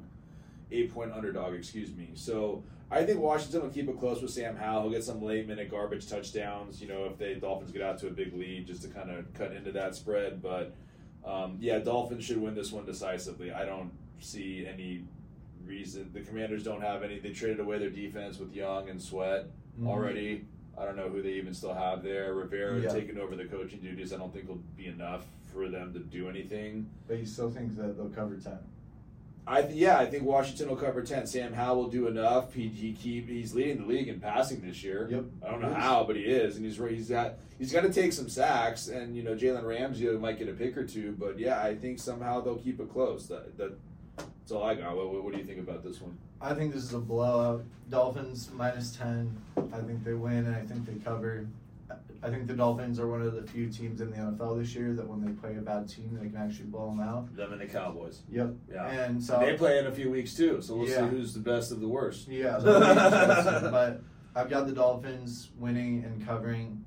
eight 0.74 0.94
point 0.94 1.12
underdog. 1.12 1.53
Excuse 1.53 1.94
me. 1.96 2.10
So 2.15 2.63
I 2.92 3.03
think 3.06 3.20
Washington 3.20 3.62
will 3.62 3.70
keep 3.70 3.88
it 3.89 4.00
close 4.00 4.22
with 4.22 4.32
Sam 4.32 4.56
Howell. 4.56 4.84
He'll 4.84 4.92
get 4.92 5.03
some 5.03 5.22
late 5.22 5.48
minute 5.48 5.70
garbage 5.72 6.10
touchdowns. 6.10 6.82
You 6.82 6.88
know, 6.88 7.06
if 7.06 7.18
the 7.18 7.36
Dolphins 7.36 7.72
get 7.72 7.82
out 7.82 7.98
to 8.00 8.08
a 8.08 8.12
big 8.12 8.34
lead, 8.34 8.68
just 8.68 8.82
to 8.84 8.88
kind 8.89 9.10
of 9.10 9.34
cut 9.34 9.51
into 9.53 9.72
that 9.72 9.96
spread. 9.96 10.42
But 10.42 10.74
um, 11.25 11.58
yeah, 11.60 11.80
Dolphins 11.80 12.25
should 12.25 12.42
win 12.42 12.56
this 12.56 12.72
one 12.72 12.86
decisively. 12.86 13.51
I 13.51 13.65
don't 13.65 13.92
see 14.20 14.65
any 14.72 15.03
reason. 15.65 16.10
The 16.13 16.22
Commanders 16.22 16.63
don't 16.63 16.82
have 16.82 17.03
any. 17.03 17.20
They 17.20 17.32
traded 17.32 17.60
away 17.62 17.77
their 17.80 17.89
defense 17.89 18.38
with 18.38 18.53
Young 18.53 18.89
and 18.89 19.01
Sweat 19.01 19.46
Mhm. 19.80 19.88
already. 19.88 20.46
I 20.77 20.86
don't 20.86 20.96
know 20.98 21.08
who 21.10 21.22
they 21.22 21.34
even 21.34 21.53
still 21.53 21.74
have 21.74 22.03
there. 22.03 22.34
Rivera 22.34 22.80
Yeah. 22.82 22.89
taking 22.89 23.18
over 23.18 23.36
the 23.36 23.46
coaching 23.46 23.80
duties. 23.80 24.12
I 24.12 24.18
don't 24.18 24.34
think 24.34 24.48
will 24.50 24.62
be 24.75 24.88
enough 24.88 25.25
for 25.53 25.70
them 25.70 25.94
to 25.94 26.00
do 26.00 26.27
anything. 26.30 26.89
But 27.08 27.20
you 27.20 27.25
still 27.25 27.50
think 27.51 27.75
that 27.77 27.96
they'll 27.96 28.10
cover 28.10 28.36
10. 28.36 28.58
I 29.46 29.62
th- 29.62 29.76
yeah, 29.76 29.98
I 29.98 30.06
think 30.06 30.24
Washington 30.24 30.70
will 30.70 30.78
cover 30.78 31.02
ten. 31.02 31.28
Sam 31.28 31.54
Howell 31.54 31.84
will 31.84 31.90
do 31.90 32.08
enough. 32.08 32.54
He, 32.54 32.68
he 32.70 32.94
keep 32.94 33.28
he's 33.28 33.54
leading 33.54 33.80
the 33.82 33.86
league 33.86 34.08
in 34.08 34.20
passing 34.20 34.62
this 34.62 34.84
year. 34.84 35.08
Yep. 35.12 35.26
I 35.46 35.52
don't 35.52 35.62
know 35.62 35.74
how, 35.74 36.04
but 36.06 36.16
he 36.16 36.24
is, 36.24 36.56
and 36.56 36.66
he's 36.66 36.78
he's 36.78 37.10
got 37.10 37.36
he's 37.60 37.72
got 37.72 37.82
to 37.82 37.92
take 37.92 38.14
some 38.14 38.30
sacks, 38.30 38.88
and 38.88 39.16
you 39.16 39.24
know 39.24 39.36
Jalen 39.36 39.66
Ramsey 39.66 40.08
might 40.12 40.40
get 40.40 40.48
a 40.48 40.54
pick 40.54 40.78
or 40.78 40.86
two, 40.86 41.16
but 41.20 41.38
yeah, 41.38 41.62
I 41.62 41.76
think 41.76 42.00
somehow 42.00 42.40
they'll 42.40 42.58
keep 42.58 42.80
it 42.80 42.92
close. 42.92 43.28
That, 43.28 43.58
that 43.58 43.78
that's 44.18 44.52
all 44.52 44.64
I 44.64 44.76
got. 44.76 44.96
What, 44.96 45.12
what, 45.12 45.24
what 45.24 45.34
do 45.34 45.40
you 45.40 45.46
think 45.46 45.60
about 45.60 45.84
this 45.84 46.02
one? 46.02 46.18
I 46.42 46.54
think 46.54 46.74
this 46.74 46.84
is 46.84 46.94
a 46.94 47.00
blowout. 47.00 47.64
Dolphins 47.90 48.50
minus 48.54 48.96
10. 48.96 49.36
I 49.58 49.78
think 49.80 50.04
they 50.04 50.14
win 50.14 50.46
and 50.46 50.56
I 50.56 50.62
think 50.62 50.86
they 50.86 50.96
cover. 50.96 51.48
I 52.22 52.30
think 52.30 52.48
the 52.48 52.54
Dolphins 52.54 53.00
are 53.00 53.08
one 53.08 53.22
of 53.22 53.34
the 53.34 53.44
few 53.44 53.70
teams 53.70 54.00
in 54.02 54.10
the 54.12 54.18
NFL 54.18 54.60
this 54.60 54.74
year 54.76 54.94
that 54.94 55.08
when 55.08 55.24
they 55.26 55.32
play 55.34 55.56
a 55.58 55.62
bad 55.62 55.90
team, 55.90 56.18
they 56.20 56.28
can 56.30 56.38
actually 56.38 56.68
blow 56.68 56.90
them 56.90 57.02
out. 57.02 57.36
Them 57.36 57.52
and 57.52 57.62
the 57.62 57.66
Cowboys. 57.66 58.22
Yep. 58.30 58.54
Yeah. 58.72 58.88
And 58.90 59.22
so 59.22 59.40
they 59.40 59.56
play 59.58 59.78
in 59.80 59.88
a 59.88 59.92
few 59.92 60.10
weeks 60.10 60.34
too, 60.34 60.62
so 60.62 60.78
we'll 60.78 60.88
Yeah. 60.88 61.10
see 61.10 61.16
who's 61.18 61.34
the 61.34 61.42
best 61.42 61.72
of 61.72 61.82
the 61.82 61.88
worst. 61.88 62.28
Yeah, 62.28 62.60
that'll 62.60 62.80
be 62.80 62.88
interesting. 62.90 63.72
but 63.72 64.02
I've 64.36 64.50
got 64.50 64.68
the 64.68 64.74
Dolphins 64.74 65.52
winning 65.58 66.04
and 66.06 66.26
covering. 66.26 66.86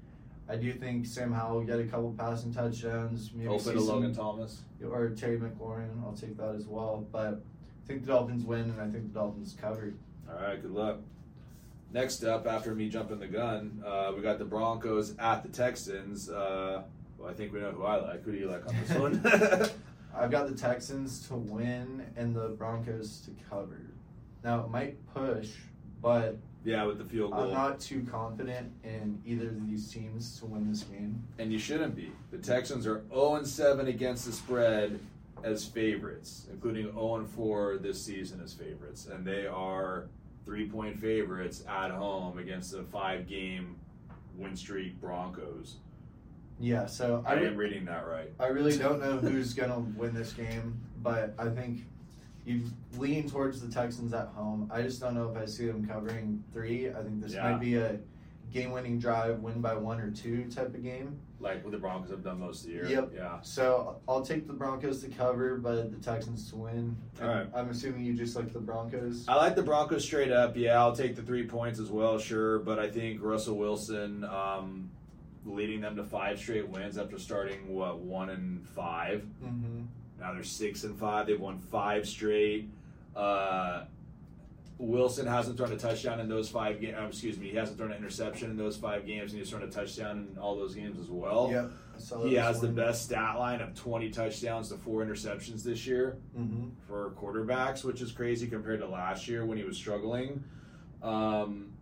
I 0.48 0.56
do 0.56 0.72
think 0.72 1.06
Sam 1.06 1.32
Howell 1.32 1.56
will 1.56 1.64
get 1.66 1.80
a 1.80 1.84
couple 1.84 2.14
passing 2.16 2.52
touchdowns. 2.54 3.32
Maybe 3.34 3.48
Open 3.48 3.74
to 3.74 3.80
Logan 3.80 4.14
Thomas. 4.14 4.62
or 4.84 5.10
Terry 5.10 5.38
McLaurin. 5.38 6.02
I'll 6.04 6.12
take 6.12 6.36
that 6.38 6.54
as 6.54 6.66
well. 6.66 7.06
But 7.10 7.42
I 7.84 7.86
think 7.86 8.02
the 8.02 8.06
Dolphins 8.08 8.44
win, 8.44 8.70
and 8.70 8.80
I 8.80 8.88
think 8.88 9.12
the 9.12 9.18
Dolphins 9.18 9.56
cover. 9.60 9.92
All 10.28 10.40
right, 10.40 10.60
good 10.62 10.70
luck. 10.70 10.98
Next 11.92 12.24
up, 12.24 12.46
after 12.46 12.74
me 12.74 12.88
jumping 12.88 13.18
the 13.20 13.26
gun, 13.26 13.82
uh, 13.86 14.12
we 14.14 14.22
got 14.22 14.38
the 14.38 14.44
Broncos 14.44 15.14
at 15.18 15.42
the 15.42 15.48
Texans. 15.48 16.28
Uh, 16.28 16.82
well, 17.18 17.30
I 17.30 17.32
think 17.32 17.52
we 17.52 17.60
know 17.60 17.70
who 17.70 17.84
I 17.84 17.96
like. 17.96 18.22
Who 18.24 18.32
do 18.32 18.38
you 18.38 18.50
like 18.50 18.66
on 18.66 18.74
this 18.86 18.98
one? 18.98 19.70
I've 20.14 20.30
got 20.30 20.48
the 20.48 20.54
Texans 20.54 21.26
to 21.28 21.34
win 21.34 22.04
and 22.16 22.34
the 22.34 22.48
Broncos 22.48 23.20
to 23.20 23.30
cover. 23.48 23.80
Now 24.44 24.60
it 24.64 24.70
might 24.70 24.96
push, 25.14 25.50
but 26.02 26.36
yeah, 26.64 26.84
with 26.84 26.98
the 26.98 27.04
field 27.04 27.32
goal, 27.32 27.44
I'm 27.44 27.52
not 27.52 27.80
too 27.80 28.06
confident 28.10 28.72
in 28.82 29.20
either 29.24 29.48
of 29.48 29.66
these 29.68 29.90
teams 29.90 30.38
to 30.40 30.46
win 30.46 30.68
this 30.70 30.82
game. 30.82 31.22
and 31.38 31.52
you 31.52 31.58
shouldn't 31.58 31.94
be. 31.94 32.10
The 32.30 32.38
Texans 32.38 32.86
are 32.86 33.04
0 33.10 33.44
7 33.44 33.86
against 33.86 34.26
the 34.26 34.32
spread 34.32 34.98
as 35.44 35.64
favorites, 35.64 36.46
including 36.50 36.86
0 36.92 37.26
4 37.36 37.78
this 37.78 38.02
season 38.02 38.40
as 38.42 38.52
favorites. 38.54 39.06
And 39.06 39.24
they 39.24 39.46
are 39.46 40.06
three 40.46 40.68
point 40.68 40.98
favorites 40.98 41.64
at 41.68 41.90
home 41.90 42.38
against 42.38 42.70
the 42.72 42.84
five 42.84 43.28
game 43.28 43.76
win 44.38 44.56
streak 44.56 44.98
Broncos. 45.00 45.76
Yeah, 46.58 46.86
so 46.86 47.22
I 47.26 47.34
I, 47.34 47.40
am 47.40 47.56
reading 47.56 47.84
that 47.86 48.06
right. 48.06 48.30
I 48.40 48.46
really 48.46 48.78
don't 48.78 49.00
know 49.00 49.18
who's 49.18 49.52
gonna 49.52 49.80
win 49.80 50.14
this 50.14 50.32
game, 50.32 50.80
but 51.02 51.34
I 51.38 51.48
think 51.48 51.84
you 52.46 52.62
lean 52.96 53.28
towards 53.28 53.60
the 53.60 53.68
Texans 53.70 54.14
at 54.14 54.28
home. 54.28 54.70
I 54.72 54.80
just 54.82 55.00
don't 55.00 55.14
know 55.14 55.28
if 55.30 55.36
I 55.36 55.46
see 55.46 55.66
them 55.66 55.84
covering 55.86 56.42
three. 56.52 56.88
I 56.90 57.02
think 57.02 57.20
this 57.20 57.34
Yeah. 57.34 57.50
might 57.50 57.60
be 57.60 57.74
a 57.74 57.98
game-winning 58.52 58.98
drive, 58.98 59.40
win 59.40 59.60
by 59.60 59.74
one 59.74 60.00
or 60.00 60.10
two 60.10 60.44
type 60.50 60.74
of 60.74 60.82
game. 60.82 61.18
Like 61.38 61.62
what 61.62 61.72
the 61.72 61.78
Broncos 61.78 62.10
have 62.10 62.24
done 62.24 62.40
most 62.40 62.62
of 62.62 62.68
the 62.68 62.72
year. 62.72 62.86
Yep. 62.86 63.12
Yeah. 63.14 63.40
So 63.42 64.00
I'll 64.08 64.22
take 64.22 64.46
the 64.46 64.54
Broncos 64.54 65.02
to 65.02 65.08
cover, 65.08 65.56
but 65.58 65.90
the 65.90 65.98
Texans 65.98 66.48
to 66.50 66.56
win. 66.56 66.96
All 67.20 67.28
right. 67.28 67.46
I'm 67.54 67.68
assuming 67.68 68.04
you 68.04 68.14
just 68.14 68.36
like 68.36 68.52
the 68.52 68.58
Broncos. 68.58 69.26
I 69.28 69.34
like 69.34 69.54
the 69.54 69.62
Broncos 69.62 70.04
straight 70.04 70.32
up. 70.32 70.56
Yeah, 70.56 70.80
I'll 70.80 70.96
take 70.96 71.14
the 71.14 71.22
three 71.22 71.46
points 71.46 71.78
as 71.78 71.90
well, 71.90 72.18
sure. 72.18 72.60
But 72.60 72.78
I 72.78 72.88
think 72.88 73.20
Russell 73.22 73.58
Wilson 73.58 74.24
um, 74.24 74.90
leading 75.44 75.82
them 75.82 75.96
to 75.96 76.04
five 76.04 76.38
straight 76.38 76.68
wins 76.68 76.96
after 76.96 77.18
starting 77.18 77.68
what 77.68 77.98
one 77.98 78.30
and 78.30 78.66
five. 78.68 79.26
Mm-hmm. 79.44 79.82
Now 80.18 80.32
they're 80.32 80.42
six 80.42 80.84
and 80.84 80.98
five. 80.98 81.26
They've 81.26 81.38
won 81.38 81.58
five 81.58 82.08
straight. 82.08 82.70
Uh, 83.14 83.84
Wilson 84.78 85.26
hasn't 85.26 85.56
thrown 85.56 85.72
a 85.72 85.76
touchdown 85.76 86.20
in 86.20 86.28
those 86.28 86.48
five 86.50 86.80
games. 86.80 86.96
excuse 87.08 87.38
me, 87.38 87.48
he 87.48 87.56
hasn't 87.56 87.78
thrown 87.78 87.92
an 87.92 87.96
interception 87.98 88.50
in 88.50 88.56
those 88.58 88.76
five 88.76 89.06
games, 89.06 89.32
and 89.32 89.40
he's 89.40 89.48
thrown 89.48 89.62
a 89.62 89.70
touchdown 89.70 90.28
in 90.32 90.38
all 90.38 90.54
those 90.54 90.74
games 90.74 90.98
as 91.00 91.08
well. 91.08 91.48
Yep. 91.50 91.70
I 91.94 91.98
saw 91.98 92.24
He 92.26 92.34
has 92.34 92.60
this 92.60 92.68
the 92.68 92.74
best 92.74 93.04
stat 93.06 93.38
line 93.38 93.62
of 93.62 93.74
20 93.74 94.10
touchdowns 94.10 94.68
to 94.68 94.76
four 94.76 95.02
interceptions 95.04 95.62
this 95.62 95.86
year 95.86 96.18
Mhm. 96.38 96.72
for 96.86 97.12
quarterbacks, 97.18 97.84
which 97.84 98.02
is 98.02 98.12
crazy 98.12 98.46
compared 98.48 98.80
to 98.80 98.86
last 98.86 99.26
year 99.28 99.46
when 99.46 99.56
he 99.56 99.64
was 99.64 99.78
struggling. 99.78 100.44
Um, 101.02 101.72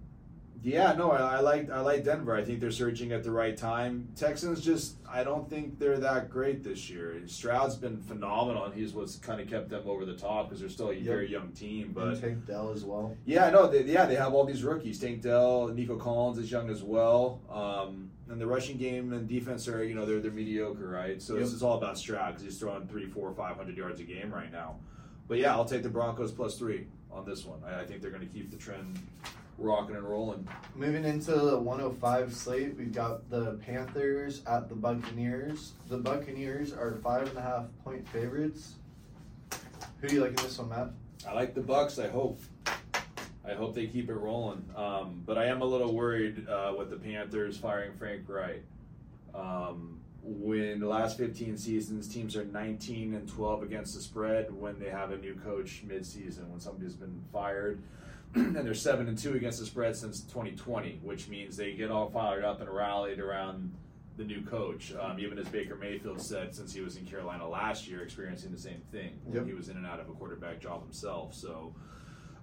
yeah, 0.64 0.94
no, 0.94 1.10
I, 1.12 1.36
I 1.36 1.40
like 1.40 1.70
I 1.70 1.80
like 1.80 2.04
Denver. 2.04 2.34
I 2.34 2.42
think 2.42 2.58
they're 2.58 2.70
surging 2.70 3.12
at 3.12 3.22
the 3.22 3.30
right 3.30 3.54
time. 3.56 4.08
Texans 4.16 4.60
just 4.64 4.96
I 5.08 5.22
don't 5.22 5.48
think 5.48 5.78
they're 5.78 5.98
that 5.98 6.30
great 6.30 6.64
this 6.64 6.88
year. 6.88 7.20
Stroud's 7.26 7.76
been 7.76 7.98
phenomenal, 7.98 8.64
and 8.64 8.74
he's 8.74 8.94
what's 8.94 9.16
kind 9.16 9.40
of 9.40 9.48
kept 9.48 9.68
them 9.68 9.82
over 9.86 10.06
the 10.06 10.16
top 10.16 10.48
because 10.48 10.60
they're 10.60 10.70
still 10.70 10.88
a 10.90 10.94
Yep. 10.94 11.04
very 11.04 11.30
young 11.30 11.48
team. 11.52 11.84
And 11.84 11.94
But 11.94 12.20
Tank 12.20 12.46
Dell 12.46 12.72
as 12.72 12.82
well. 12.84 13.14
yeah, 13.26 13.50
no, 13.50 13.68
they, 13.68 13.82
yeah, 13.84 14.06
they 14.06 14.14
have 14.16 14.32
all 14.32 14.44
these 14.46 14.64
rookies. 14.64 14.98
Tank 14.98 15.20
Dell, 15.20 15.68
Nico 15.68 15.96
Collins 15.98 16.38
is 16.38 16.50
young 16.50 16.70
as 16.70 16.82
well. 16.82 17.40
Um, 17.50 18.10
and 18.30 18.40
the 18.40 18.46
rushing 18.46 18.78
game 18.78 19.12
and 19.12 19.28
defense 19.28 19.68
are, 19.68 19.84
you 19.84 19.94
know, 19.94 20.06
they're 20.06 20.20
they're 20.20 20.30
mediocre, 20.32 20.88
right? 20.88 21.20
So 21.20 21.34
this 21.34 21.52
is 21.52 21.62
all 21.62 21.76
about 21.76 21.98
Stroud 21.98 22.28
because 22.32 22.42
he's 22.44 22.58
throwing 22.58 22.88
three, 22.88 23.04
four, 23.06 23.30
five 23.34 23.56
hundred 23.56 23.76
yards 23.76 24.00
a 24.00 24.04
game 24.04 24.32
right 24.32 24.50
now. 24.50 24.76
But 25.28 25.38
yeah, 25.38 25.52
I'll 25.54 25.64
take 25.66 25.82
the 25.82 25.88
Broncos 25.90 26.32
plus 26.32 26.58
three 26.58 26.86
on 27.14 27.24
this 27.24 27.44
one. 27.44 27.60
I, 27.66 27.80
I 27.80 27.84
think 27.84 28.02
they're 28.02 28.10
going 28.10 28.26
to 28.26 28.32
keep 28.32 28.50
the 28.50 28.56
trend 28.56 28.98
rocking 29.58 29.96
and 29.96 30.04
rolling. 30.04 30.46
Moving 30.74 31.04
into 31.04 31.32
the 31.32 31.58
105 31.58 32.34
slate, 32.34 32.76
we've 32.76 32.92
got 32.92 33.30
the 33.30 33.52
Panthers 33.64 34.42
at 34.46 34.68
the 34.68 34.74
Buccaneers. 34.74 35.72
The 35.88 35.98
Buccaneers 35.98 36.72
are 36.72 36.96
five 37.02 37.28
and 37.28 37.38
a 37.38 37.42
half 37.42 37.66
point 37.84 38.06
favorites. 38.08 38.74
Who 40.00 40.08
do 40.08 40.14
you 40.16 40.20
like 40.20 40.30
in 40.30 40.36
this 40.36 40.58
one, 40.58 40.70
Matt? 40.70 40.90
I 41.26 41.32
like 41.32 41.54
the 41.54 41.60
Bucks. 41.60 41.98
I 41.98 42.08
hope. 42.08 42.40
I 43.46 43.52
hope 43.52 43.74
they 43.74 43.86
keep 43.86 44.08
it 44.08 44.14
rolling. 44.14 44.64
Um, 44.74 45.22
but 45.26 45.36
I 45.36 45.46
am 45.46 45.60
a 45.60 45.66
little 45.66 45.94
worried 45.94 46.48
uh, 46.48 46.72
with 46.76 46.90
the 46.90 46.96
Panthers 46.96 47.58
firing 47.58 47.92
Frank 47.98 48.22
Reich. 48.26 48.62
Um, 49.34 50.00
when 50.24 50.80
the 50.80 50.88
last 50.88 51.18
15 51.18 51.58
seasons, 51.58 52.08
teams 52.08 52.34
are 52.34 52.44
19 52.44 53.14
and 53.14 53.28
12 53.28 53.62
against 53.62 53.94
the 53.94 54.00
spread 54.00 54.52
when 54.52 54.78
they 54.78 54.88
have 54.88 55.10
a 55.10 55.18
new 55.18 55.34
coach 55.34 55.82
mid-season. 55.86 56.50
When 56.50 56.60
somebody's 56.60 56.94
been 56.94 57.22
fired, 57.32 57.82
and 58.34 58.56
they're 58.56 58.74
seven 58.74 59.06
and 59.06 59.18
two 59.18 59.34
against 59.34 59.60
the 59.60 59.66
spread 59.66 59.96
since 59.96 60.22
2020, 60.22 61.00
which 61.02 61.28
means 61.28 61.56
they 61.56 61.74
get 61.74 61.90
all 61.90 62.10
fired 62.10 62.42
up 62.42 62.60
and 62.60 62.70
rallied 62.70 63.20
around 63.20 63.72
the 64.16 64.24
new 64.24 64.42
coach. 64.42 64.94
Um, 64.98 65.20
even 65.20 65.38
as 65.38 65.48
Baker 65.48 65.76
Mayfield 65.76 66.22
said, 66.22 66.54
since 66.54 66.72
he 66.72 66.80
was 66.80 66.96
in 66.96 67.04
Carolina 67.04 67.46
last 67.46 67.86
year, 67.86 68.02
experiencing 68.02 68.50
the 68.50 68.58
same 68.58 68.80
thing. 68.90 69.20
Yep. 69.32 69.46
He 69.46 69.52
was 69.52 69.68
in 69.68 69.76
and 69.76 69.86
out 69.86 70.00
of 70.00 70.08
a 70.08 70.12
quarterback 70.12 70.60
job 70.60 70.82
himself. 70.82 71.34
So 71.34 71.74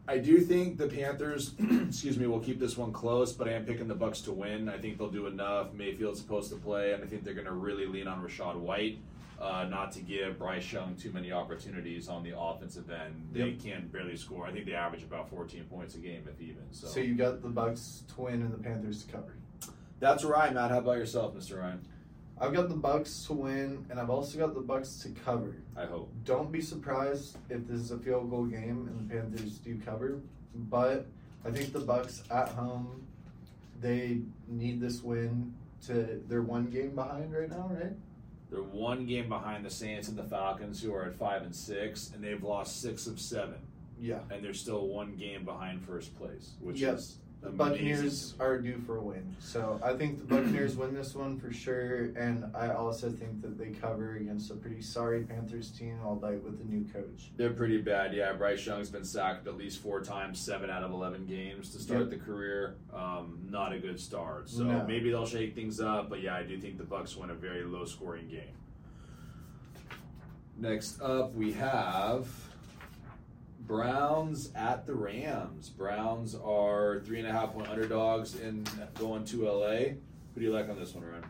I 0.08 0.18
do 0.18 0.40
think 0.40 0.78
the 0.78 0.88
Panthers, 0.88 1.54
excuse 1.88 2.18
me, 2.18 2.28
will 2.28 2.40
keep 2.40 2.60
this 2.60 2.78
one 2.78 2.92
close, 2.92 3.32
but 3.34 3.48
I 3.48 3.54
am 3.54 3.66
picking 3.66 3.88
the 3.88 3.96
Bucks 3.96 4.22
to 4.22 4.32
win. 4.32 4.68
I 4.68 4.78
think 4.78 4.98
they'll 4.98 5.10
do 5.10 5.28
enough. 5.28 5.74
Mayfield's 5.74 6.20
supposed 6.20 6.50
to 6.52 6.58
play, 6.58 6.94
and 6.94 7.04
I 7.04 7.08
think 7.08 7.24
they're 7.24 7.34
going 7.36 7.46
to 7.46 7.54
really 7.54 7.86
lean 7.86 8.08
on 8.08 8.22
Rachaad 8.22 8.56
White. 8.58 8.98
Uh, 9.40 9.66
not 9.70 9.92
to 9.92 10.02
give 10.02 10.38
Bryce 10.38 10.72
Young 10.72 10.96
too 10.96 11.12
many 11.12 11.32
opportunities 11.32 12.08
on 12.10 12.22
the 12.24 12.38
offensive 12.38 12.92
end. 12.92 13.28
They 13.32 13.50
Yep. 13.50 13.60
can 13.60 13.88
barely 13.88 14.16
score. 14.16 14.46
I 14.46 14.52
think 14.52 14.68
they 14.68 14.74
average 14.76 15.02
about 15.02 15.30
14 15.32 15.64
points 15.64 15.96
a 15.96 15.98
game, 15.98 16.28
if 16.32 16.40
even. 16.40 16.62
So, 16.72 16.86
So 16.88 17.00
you 17.00 17.16
got 17.16 17.42
the 17.42 17.50
Bucks 17.50 18.04
to 18.14 18.22
win 18.22 18.42
and 18.44 18.54
the 18.54 18.60
Panthers 18.60 19.04
to 19.04 19.12
cover. 19.12 19.34
that's 20.00 20.24
where 20.24 20.38
I'm 20.38 20.58
at. 20.58 20.70
How 20.70 20.78
about 20.80 20.98
yourself, 20.98 21.34
Mr. 21.36 21.60
Ryan? 21.60 21.80
I've 22.40 22.54
got 22.54 22.70
the 22.70 22.76
Bucks 22.76 23.26
to 23.28 23.34
win, 23.34 23.86
and 23.90 24.00
I've 24.00 24.10
also 24.10 24.40
got 24.40 24.56
the 24.56 24.62
Bucks 24.62 24.96
to 25.04 25.10
cover. 25.10 25.56
I 25.78 25.86
hope. 25.86 26.12
Don't 26.26 26.52
be 26.52 26.62
surprised 26.62 27.38
if 27.50 27.68
this 27.68 27.80
is 27.80 27.92
a 27.92 27.98
field 28.00 28.30
goal 28.32 28.46
game 28.46 28.88
and 28.90 29.10
the 29.10 29.14
Panthers 29.14 29.60
do 29.60 29.80
cover, 29.86 30.20
but 30.56 31.06
I 31.46 31.52
think 31.52 31.72
the 31.72 31.80
Bucks 31.82 32.24
at 32.32 32.50
home, 32.50 33.06
they 33.80 34.22
need 34.48 34.82
this 34.82 35.04
win 35.04 35.54
to. 35.86 36.22
They're 36.28 36.42
one 36.42 36.68
game 36.72 36.96
behind 36.96 37.32
right 37.34 37.50
now, 37.50 37.70
right? 37.72 37.94
They're 38.50 38.62
one 38.64 39.06
game 39.06 39.30
behind 39.30 39.64
the 39.64 39.70
Saints 39.70 40.08
and 40.10 40.18
the 40.18 40.24
Falcons, 40.24 40.82
who 40.82 40.94
are 40.94 41.06
at 41.06 41.16
five 41.16 41.44
and 41.44 41.56
six, 41.56 42.12
and 42.14 42.24
they've 42.24 42.44
lost 42.44 42.82
six 42.82 43.06
of 43.08 43.20
seven, 43.20 43.60
Yeah. 44.00 44.20
and 44.32 44.44
they're 44.44 44.54
still 44.54 44.88
one 44.88 45.16
game 45.16 45.46
behind 45.46 45.84
first 45.86 46.18
place, 46.18 46.52
which 46.60 46.82
is 46.82 47.18
The 47.42 47.50
Buccaneers 47.50 48.36
are 48.40 48.60
due 48.60 48.78
for 48.86 48.98
a 48.98 49.02
win, 49.02 49.36
so 49.40 49.80
I 49.84 49.94
think 49.94 50.20
the 50.20 50.26
Buccaneers 50.26 50.76
win 50.76 50.94
this 50.94 51.16
one 51.16 51.40
for 51.40 51.52
sure, 51.52 52.12
and 52.16 52.46
I 52.56 52.70
also 52.70 53.10
think 53.10 53.42
that 53.42 53.58
they 53.58 53.70
cover 53.72 54.16
against 54.18 54.52
a 54.52 54.54
pretty 54.54 54.84
sorry 54.84 55.24
Panthers 55.24 55.72
team, 55.72 55.98
albeit 56.06 56.44
with 56.44 56.62
a 56.62 56.64
new 56.64 56.86
coach. 56.94 57.32
They're 57.38 57.54
pretty 57.54 57.82
bad, 57.82 58.14
yeah. 58.14 58.34
Bryce 58.34 58.64
Young's 58.64 58.92
been 58.92 59.04
sacked 59.04 59.48
at 59.48 59.58
least 59.58 59.80
four 59.82 60.02
times, 60.02 60.40
seven 60.40 60.70
out 60.70 60.84
of 60.84 60.92
eleven 60.92 61.26
games 61.26 61.72
to 61.72 61.80
start 61.80 62.02
Yep. 62.02 62.10
the 62.12 62.18
career. 62.18 62.76
Um, 62.94 63.40
not 63.50 63.74
a 63.74 63.80
good 63.80 64.00
start. 64.00 64.48
So 64.48 64.64
No. 64.64 64.86
maybe 64.86 65.10
they'll 65.10 65.26
shake 65.26 65.56
things 65.56 65.80
up, 65.80 66.12
but 66.12 66.22
yeah, 66.22 66.36
I 66.36 66.44
do 66.44 66.60
think 66.60 66.78
the 66.78 66.84
Bucks 66.84 67.18
win 67.18 67.32
a 67.32 67.36
very 67.36 67.64
low 67.64 67.86
scoring 67.86 68.28
game. 68.28 68.54
Next 70.58 71.02
up, 71.02 71.34
we 71.34 71.54
have 71.54 72.28
Browns 73.68 74.52
at 74.56 74.86
the 74.86 74.94
Rams. 74.94 75.70
Browns 75.70 76.36
are 76.36 77.02
three 77.06 77.20
and 77.20 77.28
a 77.28 77.32
half 77.32 77.54
point 77.54 77.68
underdogs 77.68 78.40
in 78.40 78.66
going 78.96 79.26
to 79.26 79.46
LA. 79.48 79.70
Who 80.34 80.40
do 80.40 80.42
you 80.42 80.52
like 80.52 80.70
on 80.70 80.80
this 80.80 80.94
one, 80.94 81.06
Ryan? 81.06 81.26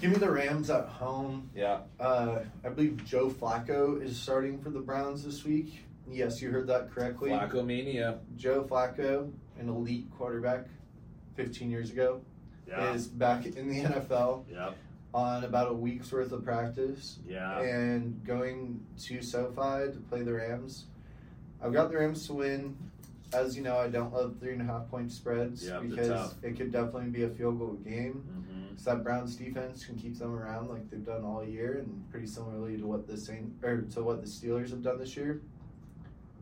Give 0.00 0.12
me 0.12 0.18
the 0.18 0.30
Rams 0.30 0.70
at 0.70 0.86
home. 0.86 1.50
Yeah, 1.54 1.80
Uh, 1.98 2.40
I 2.64 2.68
believe 2.68 3.04
Joe 3.04 3.30
Flacco 3.30 4.00
is 4.00 4.16
starting 4.16 4.60
for 4.62 4.70
the 4.70 4.80
Browns 4.80 5.24
this 5.24 5.44
week. 5.44 5.84
Yes, 6.10 6.40
you 6.40 6.50
heard 6.50 6.68
that 6.68 6.90
correctly. 6.92 7.30
Flacco 7.30 7.64
mania. 7.64 8.20
Joe 8.36 8.64
Flacco, 8.64 9.30
an 9.58 9.68
elite 9.68 10.06
quarterback 10.16 10.66
15 11.36 11.70
years 11.70 11.90
ago, 11.90 12.20
Yeah, 12.66 12.92
is 12.92 13.08
back 13.08 13.46
in 13.46 13.68
the 13.68 13.82
NFL 13.82 14.44
yep, 14.50 14.76
on 15.12 15.44
about 15.44 15.68
a 15.70 15.74
week's 15.74 16.12
worth 16.12 16.32
of 16.32 16.44
practice 16.44 17.18
yeah. 17.26 17.60
and 17.60 18.24
going 18.24 18.80
to 19.04 19.20
SoFi 19.20 19.92
to 19.92 19.98
play 20.08 20.22
the 20.22 20.32
Rams. 20.32 20.86
I've 21.62 21.72
got 21.72 21.90
the 21.90 21.98
Rams 21.98 22.26
to 22.26 22.34
win. 22.34 22.76
As 23.32 23.56
you 23.56 23.62
know, 23.62 23.76
I 23.76 23.88
don't 23.88 24.12
love 24.12 24.36
three 24.40 24.52
and 24.52 24.62
a 24.62 24.64
half 24.64 24.88
point 24.88 25.12
spreads 25.12 25.66
Yeah, 25.66 25.80
because 25.80 26.34
it 26.42 26.56
could 26.56 26.72
definitely 26.72 27.10
be 27.10 27.24
a 27.24 27.28
field 27.28 27.58
goal 27.58 27.74
game. 27.84 28.12
hmm 28.12 28.76
So 28.76 28.90
that 28.94 29.04
Browns 29.04 29.36
defense 29.36 29.84
can 29.84 29.96
keep 29.96 30.18
them 30.18 30.34
around 30.34 30.68
like 30.70 30.88
they've 30.90 31.04
done 31.04 31.24
all 31.24 31.44
year, 31.44 31.78
and 31.78 32.04
pretty 32.10 32.26
similarly 32.26 32.78
to 32.78 32.86
what 32.86 33.06
the 33.06 33.16
Saint 33.18 33.52
or 33.62 33.82
to 33.82 34.02
what 34.02 34.22
the 34.22 34.26
Steelers 34.28 34.70
have 34.70 34.82
done 34.82 34.98
this 34.98 35.16
year. 35.16 35.42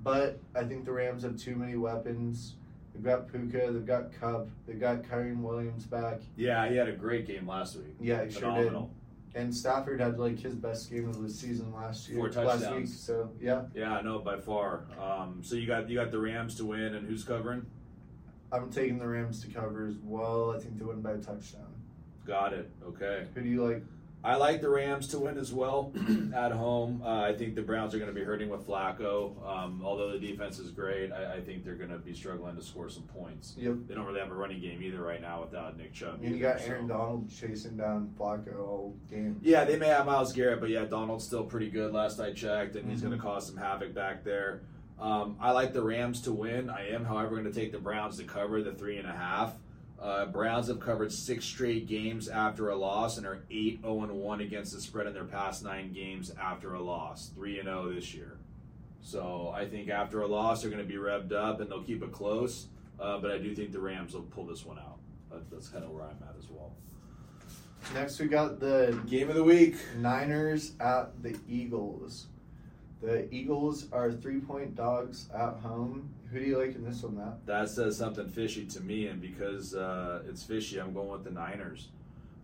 But 0.04 0.38
I 0.54 0.62
think 0.62 0.84
the 0.84 0.92
Rams 0.92 1.24
have 1.24 1.36
too 1.36 1.56
many 1.56 1.74
weapons. 1.76 2.54
They've 2.94 3.02
got 3.02 3.30
Puka, 3.30 3.72
they've 3.72 3.84
got 3.86 4.12
Kupp, 4.20 4.48
they've 4.66 4.80
got 4.80 5.02
Kyren 5.02 5.40
Williams 5.42 5.84
back. 5.84 6.20
Yeah, 6.36 6.68
he 6.68 6.76
had 6.76 6.88
a 6.88 6.92
great 6.92 7.26
game 7.26 7.46
last 7.46 7.76
week. 7.76 7.96
Yeah, 8.00 8.24
he 8.24 8.30
sure 8.30 8.42
Phenomenal. 8.42 8.82
did. 8.82 8.90
And 9.36 9.54
Stafford 9.54 10.00
had 10.00 10.18
like 10.18 10.38
his 10.40 10.54
best 10.54 10.90
game 10.90 11.10
of 11.10 11.22
the 11.22 11.28
season 11.28 11.70
last 11.74 12.08
year, 12.08 12.18
Four 12.18 12.42
last 12.42 12.72
week. 12.72 12.88
So 12.88 13.30
yeah, 13.38 13.64
Yeah, 13.74 14.00
no, 14.02 14.18
by 14.18 14.38
far. 14.38 14.84
Um, 14.98 15.42
so 15.42 15.56
you 15.56 15.66
got 15.66 15.90
you 15.90 15.94
got 15.94 16.10
the 16.10 16.18
Rams 16.18 16.54
to 16.54 16.64
win, 16.64 16.94
and 16.94 17.06
who's 17.06 17.22
covering? 17.22 17.66
I'm 18.50 18.70
taking 18.70 18.98
the 18.98 19.06
Rams 19.06 19.42
to 19.42 19.48
cover 19.48 19.86
as 19.86 19.96
well. 20.02 20.52
I 20.56 20.58
think 20.58 20.78
they 20.78 20.84
win 20.86 21.02
by 21.02 21.12
a 21.12 21.18
touchdown. 21.18 21.66
Got 22.26 22.54
it. 22.54 22.70
Okay. 22.88 23.26
Who 23.34 23.42
do 23.42 23.48
you 23.48 23.62
like? 23.62 23.82
I 24.26 24.34
like 24.34 24.60
the 24.60 24.68
Rams 24.68 25.06
to 25.08 25.20
win 25.20 25.38
as 25.38 25.52
well 25.52 25.92
at 26.34 26.50
home. 26.50 27.00
Uh, 27.04 27.20
I 27.20 27.32
think 27.32 27.54
the 27.54 27.62
Browns 27.62 27.94
are 27.94 27.98
going 27.98 28.12
to 28.12 28.14
be 28.14 28.24
hurting 28.24 28.48
with 28.48 28.66
Flacco. 28.66 29.34
Um, 29.48 29.80
although 29.84 30.10
the 30.10 30.18
defense 30.18 30.58
is 30.58 30.72
great, 30.72 31.12
I, 31.12 31.34
I 31.34 31.40
think 31.40 31.64
they're 31.64 31.76
going 31.76 31.90
to 31.90 31.98
be 31.98 32.12
struggling 32.12 32.56
to 32.56 32.62
score 32.62 32.88
some 32.88 33.04
points. 33.04 33.54
Yep. 33.56 33.74
They 33.86 33.94
don't 33.94 34.04
really 34.04 34.18
have 34.18 34.32
a 34.32 34.34
running 34.34 34.60
game 34.60 34.82
either 34.82 35.00
right 35.00 35.20
now 35.20 35.42
without 35.42 35.76
Nick 35.78 35.92
Chubb. 35.92 36.18
And 36.24 36.34
you 36.34 36.40
got 36.42 36.60
Aaron 36.62 36.88
so- 36.88 36.94
Donald 36.94 37.30
chasing 37.30 37.76
down 37.76 38.12
Flacco 38.18 38.58
all 38.58 38.96
game. 39.08 39.38
Yeah, 39.42 39.64
they 39.64 39.76
may 39.76 39.86
have 39.86 40.06
Myles 40.06 40.32
Garrett, 40.32 40.58
but 40.60 40.70
yeah, 40.70 40.86
Donald's 40.86 41.24
still 41.24 41.44
pretty 41.44 41.70
good 41.70 41.92
last 41.92 42.18
I 42.18 42.32
checked, 42.32 42.74
and 42.74 42.90
he's 42.90 43.00
Mhm. 43.02 43.04
going 43.04 43.16
to 43.18 43.22
cause 43.22 43.46
some 43.46 43.56
havoc 43.56 43.94
back 43.94 44.24
there. 44.24 44.62
Um, 44.98 45.36
I 45.40 45.52
like 45.52 45.72
the 45.72 45.82
Rams 45.82 46.22
to 46.22 46.32
win. 46.32 46.68
I 46.68 46.88
am, 46.88 47.04
however, 47.04 47.36
going 47.36 47.44
to 47.44 47.52
take 47.52 47.70
the 47.70 47.78
Browns 47.78 48.16
to 48.16 48.24
cover 48.24 48.60
the 48.62 48.72
three 48.72 48.96
and 48.96 49.06
a 49.08 49.12
half. 49.12 49.52
Uh, 50.00 50.26
Browns 50.26 50.68
have 50.68 50.78
covered 50.78 51.10
six 51.10 51.44
straight 51.44 51.86
games 51.86 52.28
after 52.28 52.68
a 52.68 52.76
loss 52.76 53.16
and 53.16 53.26
are 53.26 53.44
8 53.50 53.80
0 53.80 53.94
1 54.14 54.40
against 54.40 54.74
the 54.74 54.80
spread 54.80 55.06
in 55.06 55.14
their 55.14 55.24
past 55.24 55.64
nine 55.64 55.92
games 55.92 56.32
after 56.40 56.74
a 56.74 56.82
loss. 56.82 57.30
3 57.34 57.62
0 57.62 57.94
this 57.94 58.14
year. 58.14 58.38
So 59.00 59.52
I 59.54 59.66
think 59.66 59.88
after 59.88 60.22
a 60.22 60.26
loss, 60.26 60.62
they're 60.62 60.70
going 60.70 60.82
to 60.82 60.88
be 60.88 60.98
revved 60.98 61.32
up 61.32 61.60
and 61.60 61.70
they'll 61.70 61.82
keep 61.82 62.02
it 62.02 62.12
close. 62.12 62.66
Uh, 62.98 63.18
but 63.18 63.30
I 63.30 63.38
do 63.38 63.54
think 63.54 63.72
the 63.72 63.80
Rams 63.80 64.14
will 64.14 64.22
pull 64.22 64.46
this 64.46 64.64
one 64.64 64.78
out. 64.78 64.98
That, 65.30 65.50
that's 65.50 65.68
kind 65.68 65.84
of 65.84 65.90
where 65.90 66.02
I'm 66.02 66.18
at 66.28 66.34
as 66.38 66.48
well. 66.50 66.72
Next, 67.94 68.18
we 68.18 68.26
got 68.26 68.58
the 68.58 69.00
Game 69.06 69.28
of 69.28 69.36
the 69.36 69.44
week. 69.44 69.76
Niners 69.96 70.72
at 70.80 71.22
the 71.22 71.38
Eagles. 71.48 72.26
The 73.00 73.32
Eagles 73.32 73.86
are 73.92 74.10
three 74.10 74.40
point 74.40 74.74
dogs 74.74 75.28
at 75.34 75.54
home. 75.54 76.10
Who 76.32 76.40
do 76.40 76.44
you 76.44 76.58
like 76.58 76.74
in 76.74 76.84
this 76.84 77.02
one, 77.02 77.16
Matt? 77.16 77.46
That 77.46 77.68
says 77.68 77.96
something 77.96 78.28
fishy 78.28 78.66
to 78.66 78.80
me, 78.80 79.06
and 79.06 79.20
because 79.20 79.74
uh, 79.74 80.22
it's 80.28 80.42
fishy, 80.42 80.78
I'm 80.78 80.92
going 80.92 81.08
with 81.08 81.24
the 81.24 81.30
Niners. 81.30 81.88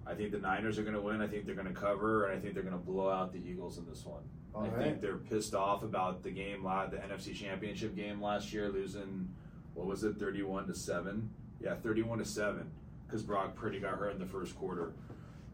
I 0.07 0.15
think 0.15 0.33
the 0.33 0.39
Niners 0.39 0.79
are 0.79 0.83
going 0.83 0.95
to 0.95 1.01
win. 1.01 1.21
I 1.21 1.27
think 1.27 1.47
they're 1.47 1.55
going 1.55 1.73
to 1.73 1.73
cover, 1.73 2.27
and 2.27 2.39
I 2.39 2.41
think 2.41 2.55
they're 2.55 2.63
going 2.63 2.79
to 2.79 2.85
blow 2.85 3.11
out 3.11 3.33
the 3.33 3.39
Eagles 3.39 3.79
in 3.79 3.87
this 3.87 4.05
one. 4.05 4.23
All 4.55 4.65
I 4.65 4.69
right. 4.69 4.79
think 4.85 5.01
they're 5.01 5.17
pissed 5.17 5.55
off 5.55 5.83
about 5.83 6.23
the 6.23 6.31
game, 6.31 6.63
the 6.63 6.97
NFC 6.97 7.35
Championship 7.35 7.97
game 7.97 8.21
last 8.21 8.53
year, 8.53 8.69
losing 8.69 9.29
what 9.75 9.87
was 9.87 10.05
it, 10.05 10.19
thirty-one 10.19 10.67
to 10.67 10.75
seven? 10.75 11.31
Yeah, 11.61 11.75
thirty-one 11.75 12.19
to 12.19 12.25
seven, 12.25 12.71
because 13.07 13.23
Brock 13.23 13.55
Purdy 13.55 13.81
got 13.81 13.95
hurt 13.95 14.13
in 14.13 14.19
the 14.19 14.27
first 14.27 14.57
quarter. 14.59 14.93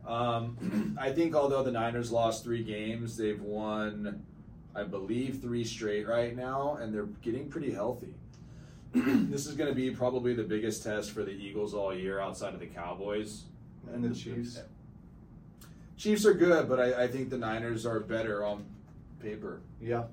Um, 0.07 0.97
I 1.01 1.13
think 1.13 1.35
although 1.35 1.63
the 1.63 1.71
Niners 1.71 2.11
lost 2.11 2.43
three 2.43 2.65
games, 2.65 3.17
they've 3.17 3.41
won, 3.41 4.25
I 4.75 4.85
believe, 4.85 5.41
three 5.41 5.65
straight 5.65 6.07
right 6.07 6.37
now, 6.37 6.79
and 6.81 6.95
they're 6.95 7.07
getting 7.23 7.49
pretty 7.49 7.73
healthy. 7.73 8.15
this 8.95 9.47
is 9.47 9.55
going 9.55 9.69
to 9.69 9.75
be 9.75 9.91
probably 9.91 10.35
the 10.35 10.43
biggest 10.45 10.83
test 10.83 11.11
for 11.11 11.23
the 11.25 11.33
Eagles 11.33 11.75
all 11.75 11.95
year, 11.95 12.21
outside 12.21 12.55
of 12.55 12.61
the 12.61 12.67
Cowboys 12.67 13.45
And 13.93 14.03
the 14.05 14.15
Chiefs. 14.15 14.61
Chiefs 15.97 16.25
are 16.25 16.35
good, 16.35 16.69
but 16.69 16.79
I, 16.79 17.05
I 17.05 17.09
think 17.09 17.29
the 17.29 17.39
Niners 17.39 17.85
are 17.85 18.01
better 18.01 18.45
on 18.45 18.65
paper. 19.21 19.61
Yeah, 19.81 20.05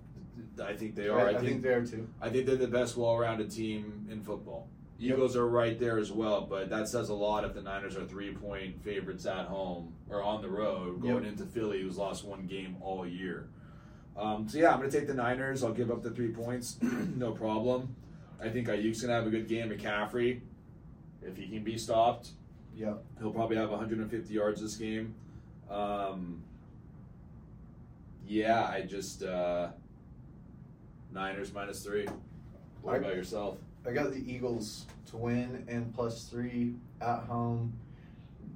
I 0.62 0.74
think 0.74 0.96
they 0.96 1.10
I, 1.10 1.13
are. 1.13 1.28
I 1.30 1.38
think 1.38 1.62
they 1.62 1.70
are 1.70 1.86
too. 1.86 2.08
I 2.22 2.30
think 2.30 2.48
they're 2.48 2.56
the 2.56 2.68
best 2.68 2.98
well-rounded 2.98 3.52
team 3.52 4.08
in 4.12 4.22
football. 4.22 4.68
Eagles 4.98 5.36
are 5.36 5.48
right 5.48 5.78
there 5.80 6.00
as 6.00 6.12
well, 6.12 6.41
but 6.41 6.70
that 6.70 6.88
says 6.88 7.10
a 7.10 7.13
lot 7.13 7.44
if 7.44 7.54
the 7.54 7.62
Niners 7.62 7.98
are 7.98 8.06
three-point 8.06 8.82
favorites 8.82 9.26
at 9.26 9.46
home 9.46 9.94
or 10.10 10.24
on 10.24 10.41
the 10.41 10.50
road 10.50 11.02
going 11.02 11.24
Yep. 11.24 11.34
into 11.34 11.46
Philly, 11.46 11.82
who's 11.82 11.98
lost 11.98 12.24
one 12.26 12.48
game 12.48 12.78
all 12.82 13.06
year. 13.06 13.48
Um, 14.17 14.47
so 14.47 14.58
yeah, 14.58 14.71
I'm 14.71 14.80
going 14.80 14.89
to 14.89 14.97
take 14.97 15.08
the 15.08 15.13
Niners. 15.13 15.63
I'll 15.63 15.73
give 15.73 15.91
up 15.91 16.01
the 16.01 16.12
three 16.12 16.30
points, 16.30 16.78
no 16.82 17.32
problem. 17.32 17.95
I 18.41 18.49
think 18.49 18.67
Aiyuk's 18.67 19.01
going 19.01 19.10
to 19.10 19.15
have 19.15 19.28
a 19.28 19.30
good 19.30 19.47
game. 19.47 19.69
McCaffrey, 19.69 20.39
if 21.21 21.36
he 21.38 21.47
can 21.47 21.63
be 21.63 21.78
stopped, 21.78 22.30
Yeah, 22.75 22.93
He'll 23.19 23.32
probably 23.32 23.58
have 23.58 23.69
150 23.69 24.34
yards 24.34 24.62
this 24.62 24.75
game. 24.78 25.15
Um, 25.69 26.41
yeah, 28.28 28.65
I 28.67 28.82
just 28.82 29.23
uh, 29.23 29.69
Niners 31.12 31.54
minus 31.54 31.84
three. 31.84 32.08
What 32.82 32.95
I- 32.95 32.97
about 32.97 33.15
yourself? 33.15 33.58
I 33.88 33.91
got 33.91 34.12
the 34.12 34.32
Eagles 34.32 34.86
to 35.12 35.17
win 35.17 35.63
and 35.67 35.93
plus 35.93 36.23
three 36.23 36.73
at 37.01 37.19
home. 37.19 37.71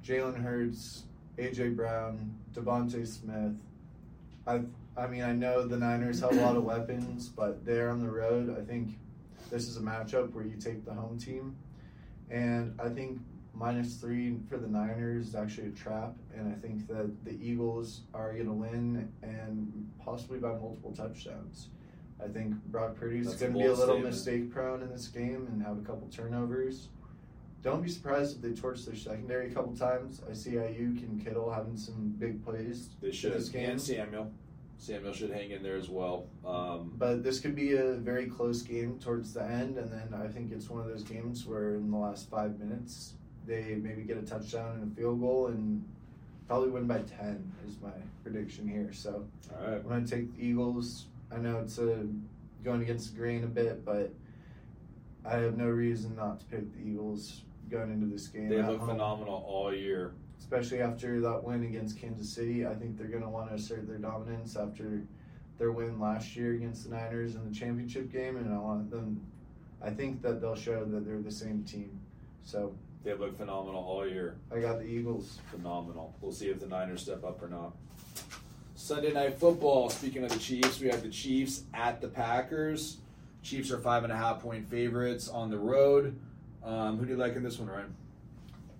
Jalen 0.04 0.42
Hurts 0.42 1.04
AJ 1.38 1.76
Brown, 1.76 2.34
DeVonta 2.52 3.06
Smith. 3.06 3.54
I 4.46 4.62
I 5.00 5.06
mean 5.06 5.22
I 5.22 5.32
know 5.32 5.66
the 5.66 5.78
Niners 5.78 6.20
have 6.20 6.32
a 6.32 6.42
lot 6.42 6.56
of 6.56 6.64
weapons, 6.64 7.28
but 7.28 7.64
they're 7.64 7.88
on 7.88 8.00
the 8.00 8.10
road. 8.10 8.54
I 8.58 8.62
think 8.62 8.98
this 9.50 9.66
is 9.66 9.78
a 9.78 9.80
matchup 9.80 10.32
where 10.32 10.44
you 10.44 10.56
take 10.56 10.84
the 10.84 10.92
home 10.92 11.18
team, 11.18 11.56
and 12.30 12.78
I 12.78 12.90
think 12.90 13.18
minus 13.54 13.96
three 13.96 14.36
for 14.48 14.58
the 14.58 14.68
Niners 14.68 15.28
is 15.28 15.34
actually 15.34 15.68
a 15.68 15.72
trap, 15.72 16.14
and 16.36 16.52
I 16.54 16.58
think 16.66 16.86
that 16.88 17.24
the 17.24 17.32
Eagles 17.42 18.02
are 18.12 18.32
going 18.34 18.46
to 18.46 18.52
win 18.52 19.10
and 19.22 19.90
possibly 20.04 20.38
by 20.38 20.50
multiple 20.50 20.92
touchdowns. 20.92 21.68
I 22.22 22.28
think 22.28 22.54
Brock 22.66 22.96
Purdy's 22.96 23.34
going 23.34 23.52
to 23.54 23.58
be 23.58 23.64
a 23.64 23.72
little 23.72 23.94
statement. 23.94 24.04
mistake 24.14 24.52
prone 24.52 24.82
in 24.82 24.90
this 24.90 25.08
game 25.08 25.48
and 25.50 25.62
have 25.62 25.78
a 25.78 25.80
couple 25.80 26.06
turnovers. 26.08 26.88
Don't 27.62 27.82
be 27.82 27.88
surprised 27.88 28.36
if 28.36 28.42
they 28.42 28.52
torch 28.52 28.84
their 28.84 28.94
secondary 28.94 29.50
a 29.50 29.54
couple 29.54 29.74
times. 29.74 30.20
I 30.30 30.34
see 30.34 30.52
Aiyuk 30.52 31.02
and 31.02 31.22
Kittle 31.22 31.50
having 31.50 31.76
some 31.76 32.14
big 32.18 32.44
plays 32.44 32.90
They 33.00 33.10
should. 33.12 33.32
this 33.32 33.48
game. 33.48 33.70
And 33.70 33.80
Samuel. 33.80 34.30
Samuel 34.80 35.12
should 35.12 35.30
hang 35.30 35.50
in 35.50 35.62
there 35.62 35.76
as 35.76 35.90
well. 35.90 36.26
Um, 36.44 36.92
But 36.96 37.22
this 37.22 37.38
could 37.38 37.54
be 37.54 37.74
a 37.74 37.92
very 37.94 38.26
close 38.26 38.62
game 38.62 38.98
towards 38.98 39.34
the 39.34 39.44
end, 39.44 39.76
and 39.76 39.92
then 39.92 40.18
I 40.18 40.26
think 40.26 40.52
it's 40.52 40.70
one 40.70 40.80
of 40.80 40.86
those 40.88 41.02
games 41.04 41.46
where 41.46 41.74
in 41.74 41.90
the 41.90 41.98
last 41.98 42.30
five 42.30 42.58
minutes 42.58 43.12
they 43.46 43.74
maybe 43.74 44.02
get 44.02 44.16
a 44.16 44.22
touchdown 44.22 44.80
and 44.80 44.90
a 44.90 44.96
field 44.96 45.20
goal 45.20 45.48
and 45.48 45.84
probably 46.48 46.70
win 46.70 46.86
by 46.86 47.00
ten 47.00 47.52
is 47.68 47.76
my 47.82 47.92
prediction 48.22 48.66
here. 48.66 48.90
So 48.92 49.26
all 49.54 49.66
right. 49.66 49.76
I'm 49.76 49.82
gonna 49.88 50.06
take 50.06 50.34
the 50.34 50.46
Eagles. 50.46 51.06
I 51.30 51.36
know 51.36 51.58
it's 51.58 51.78
a, 51.78 52.06
going 52.64 52.80
against 52.80 53.12
the 53.12 53.18
grain 53.18 53.44
a 53.44 53.48
bit, 53.48 53.84
but 53.84 54.12
I 55.26 55.36
have 55.36 55.58
no 55.58 55.66
reason 55.66 56.16
not 56.16 56.40
to 56.40 56.46
pick 56.46 56.72
the 56.72 56.80
Eagles 56.90 57.42
going 57.70 57.92
into 57.92 58.06
this 58.06 58.28
game. 58.28 58.48
They 58.48 58.62
look 58.62 58.78
home. 58.78 58.88
phenomenal 58.88 59.44
all 59.46 59.74
year. 59.74 60.14
Especially 60.40 60.80
after 60.80 61.20
that 61.20 61.44
win 61.44 61.62
against 61.64 62.00
Kansas 62.00 62.28
City. 62.28 62.66
I 62.66 62.74
think 62.74 62.96
they're 62.98 63.06
going 63.06 63.22
to 63.22 63.28
want 63.28 63.50
to 63.50 63.54
assert 63.54 63.86
their 63.86 63.98
dominance 63.98 64.56
after 64.56 65.02
their 65.58 65.70
win 65.70 66.00
last 66.00 66.34
year 66.34 66.54
against 66.54 66.88
the 66.88 66.96
Niners 66.96 67.36
in 67.36 67.48
the 67.48 67.54
championship 67.54 68.10
game, 68.10 68.36
and 68.36 68.52
I 68.52 68.58
want 68.58 68.90
them. 68.90 69.20
I 69.82 69.90
think 69.90 70.22
that 70.22 70.40
they'll 70.40 70.56
show 70.56 70.84
that 70.84 71.06
they're 71.06 71.20
the 71.20 71.30
same 71.30 71.62
team. 71.64 72.00
So 72.42 72.74
They 73.04 73.14
look 73.14 73.36
phenomenal 73.36 73.82
all 73.82 74.06
year. 74.06 74.36
I 74.54 74.60
got 74.60 74.78
the 74.78 74.86
Eagles. 74.86 75.38
Phenomenal. 75.50 76.14
We'll 76.20 76.32
see 76.32 76.48
if 76.48 76.60
the 76.60 76.66
Niners 76.66 77.02
step 77.02 77.24
up 77.24 77.42
or 77.42 77.48
not. 77.48 77.72
Sunday 78.74 79.12
night 79.12 79.38
football. 79.38 79.88
Speaking 79.90 80.24
of 80.24 80.30
the 80.30 80.38
Chiefs, 80.38 80.80
we 80.80 80.88
have 80.88 81.02
the 81.02 81.10
Chiefs 81.10 81.64
at 81.74 82.00
the 82.00 82.08
Packers. 82.08 82.98
Chiefs 83.42 83.70
are 83.70 83.78
five 83.78 84.04
and 84.04 84.12
a 84.12 84.16
half 84.16 84.40
point 84.40 84.68
favorites 84.68 85.28
on 85.28 85.50
the 85.50 85.58
road. 85.58 86.18
Um, 86.62 86.98
who 86.98 87.04
do 87.06 87.12
you 87.12 87.18
like 87.18 87.36
in 87.36 87.42
this 87.42 87.58
one, 87.58 87.68
Ryan? 87.68 87.94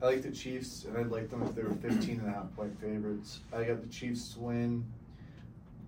I 0.03 0.07
like 0.07 0.23
the 0.23 0.31
Chiefs, 0.31 0.87
and 0.87 0.97
I'd 0.97 1.11
like 1.11 1.29
them 1.29 1.43
if 1.43 1.55
they 1.55 1.63
were 1.63 1.75
15 1.75 2.21
and 2.21 2.29
a 2.29 2.33
half 2.33 2.55
point 2.57 2.81
favorites. 2.81 3.41
I 3.53 3.65
got 3.65 3.83
the 3.83 3.89
Chiefs 3.89 4.33
to 4.33 4.41
win, 4.41 4.85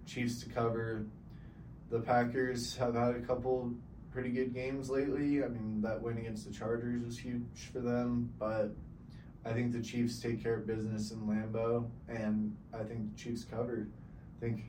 Chiefs 0.06 0.42
to 0.42 0.50
cover. 0.50 1.06
The 1.90 2.00
Packers 2.00 2.76
have 2.76 2.94
had 2.94 3.16
a 3.16 3.20
couple 3.20 3.72
pretty 4.12 4.28
good 4.28 4.52
games 4.52 4.90
lately. 4.90 5.42
I 5.42 5.48
mean, 5.48 5.80
that 5.80 6.02
win 6.02 6.18
against 6.18 6.46
the 6.46 6.52
Chargers 6.52 7.02
was 7.02 7.18
huge 7.18 7.70
for 7.72 7.80
them, 7.80 8.30
but 8.38 8.74
I 9.46 9.52
think 9.54 9.72
the 9.72 9.80
Chiefs 9.80 10.20
take 10.20 10.42
care 10.42 10.56
of 10.56 10.66
business 10.66 11.10
in 11.10 11.20
Lambeau, 11.26 11.86
and 12.08 12.54
I 12.74 12.84
think 12.84 13.14
the 13.14 13.18
Chiefs 13.18 13.44
cover. 13.44 13.88
I 14.36 14.40
think 14.44 14.64